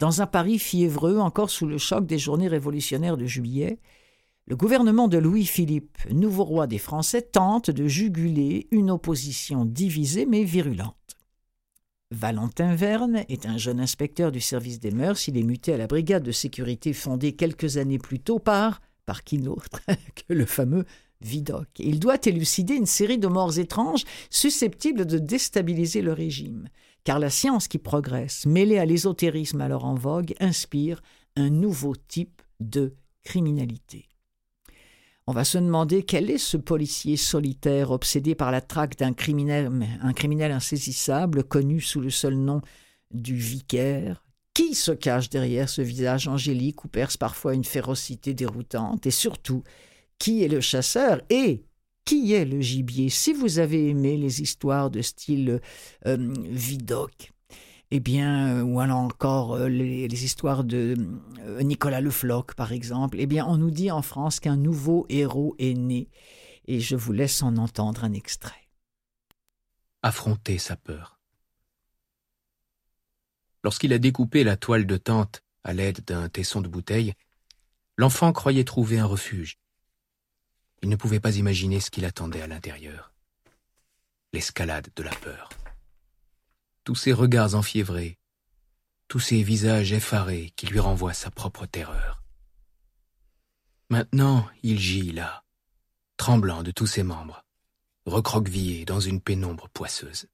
[0.00, 3.78] Dans un Paris fiévreux, encore sous le choc des journées révolutionnaires de juillet,
[4.46, 10.42] le gouvernement de Louis-Philippe, nouveau roi des Français, tente de juguler une opposition divisée mais
[10.42, 10.94] virulente.
[12.12, 15.28] Valentin Verne est un jeune inspecteur du service des mœurs.
[15.28, 19.22] Il est muté à la brigade de sécurité fondée quelques années plus tôt par, par
[19.22, 19.82] qui d'autre
[20.26, 20.86] que le fameux
[21.20, 21.68] Vidocq.
[21.78, 26.70] Il doit élucider une série de morts étranges susceptibles de déstabiliser le régime
[27.04, 31.00] car la science qui progresse, mêlée à l'ésotérisme alors en vogue, inspire
[31.36, 32.94] un nouveau type de
[33.24, 34.08] criminalité.
[35.26, 39.70] On va se demander quel est ce policier solitaire obsédé par la traque d'un criminel,
[40.52, 42.62] insaisissable connu sous le seul nom
[43.12, 44.24] du vicaire.
[44.54, 49.06] Qui se cache derrière ce visage angélique où perce parfois une férocité déroutante?
[49.06, 49.62] Et surtout,
[50.18, 51.20] qui est le chasseur?
[51.30, 51.64] Et
[52.10, 55.60] qui est le gibier Si vous avez aimé les histoires de style
[56.06, 57.30] euh, Vidocq,
[57.92, 60.96] eh bien, euh, ou alors encore euh, les, histoires de
[61.60, 65.54] Nicolas Le Floch, par exemple, eh bien, on nous dit en France qu'un nouveau héros
[65.60, 66.08] est né.
[66.66, 68.66] Et je vous laisse en entendre un extrait.
[70.02, 71.20] Affronter sa peur.
[73.62, 77.14] Lorsqu'il a découpé la toile de tente à l'aide d'un tesson de bouteille,
[77.96, 79.59] l'enfant croyait trouver un refuge.
[80.82, 83.12] Il ne pouvait pas imaginer ce qu'il attendait à l'intérieur.
[84.32, 85.48] l'escalade de la peur.
[86.84, 88.16] Tous ces regards enfiévrés,
[89.08, 92.22] tous ces visages effarés qui lui renvoient sa propre terreur.
[93.88, 95.42] Maintenant, il gît là,
[96.16, 97.44] tremblant de tous ses membres,
[98.06, 100.28] recroquevillé dans une pénombre poisseuse.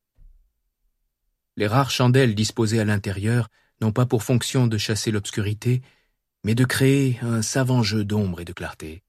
[1.57, 3.49] Les rares chandelles disposées à l'intérieur
[3.81, 5.81] n'ont pas pour fonction de chasser l'obscurité,
[6.45, 9.03] mais de créer un savant jeu d'ombre et de clarté.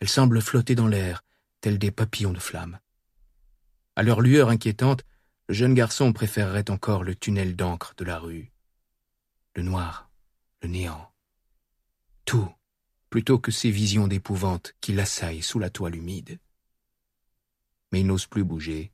[0.00, 1.22] Elles semblent flotter dans l'air,
[1.60, 2.78] tels des papillons de flammes.
[3.96, 5.04] À leur lueur inquiétante,
[5.48, 8.52] le jeune garçon préférerait encore le tunnel d'encre de la rue.
[9.54, 10.10] Le noir,
[10.62, 11.12] le néant.
[12.24, 12.50] Tout,
[13.10, 16.38] plutôt que ces visions d'épouvante qui l'assaillent sous la toile humide.
[17.92, 18.92] Mais il n'ose plus bouger.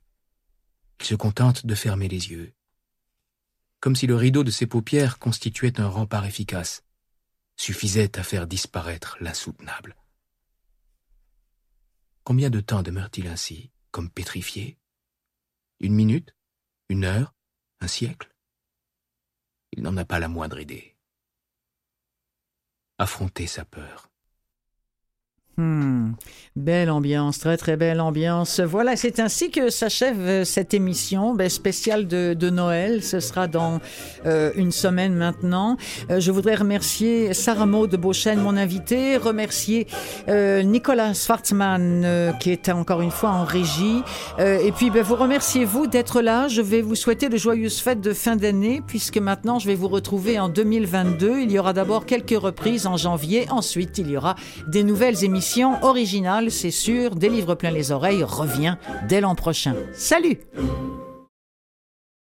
[0.99, 2.53] Il se contente de fermer les yeux
[3.81, 6.83] comme si le rideau de ses paupières constituait un rempart efficace,
[7.57, 9.95] suffisait à faire disparaître l'insoutenable.
[12.23, 14.77] Combien de temps demeure-t-il ainsi, comme pétrifié?
[15.79, 16.35] Une minute?
[16.87, 17.33] Une heure?
[17.79, 18.31] Un siècle?
[19.71, 20.95] Il n'en a pas la moindre idée.
[22.99, 24.10] Affronter sa peur,
[25.57, 26.13] Hmm.
[26.55, 28.61] Belle ambiance, très très belle ambiance.
[28.61, 33.03] Voilà, c'est ainsi que s'achève euh, cette émission ben, spéciale de, de, Noël.
[33.03, 33.81] Ce sera dans
[34.25, 35.75] euh, une semaine maintenant.
[36.09, 39.87] Euh, je voudrais remercier Sarah Maud de Beauchesne, mon invité, remercier
[40.29, 44.03] euh, Nicolas Schwartzmann, euh, qui est encore une fois en régie.
[44.39, 46.47] et puis, ben, vous remerciez vous d'être là.
[46.47, 49.89] Je vais vous souhaiter de joyeuses fêtes de fin d'année, puisque maintenant, je vais vous
[49.89, 51.41] retrouver en 2022.
[51.41, 53.47] Il y aura d'abord quelques reprises en janvier.
[53.49, 54.35] Ensuite, il y aura
[54.67, 55.41] des nouvelles émissions
[55.81, 57.15] originale, c'est sûr.
[57.15, 58.77] Des livres plein les oreilles revient
[59.07, 59.75] dès l'an prochain.
[59.93, 60.39] Salut!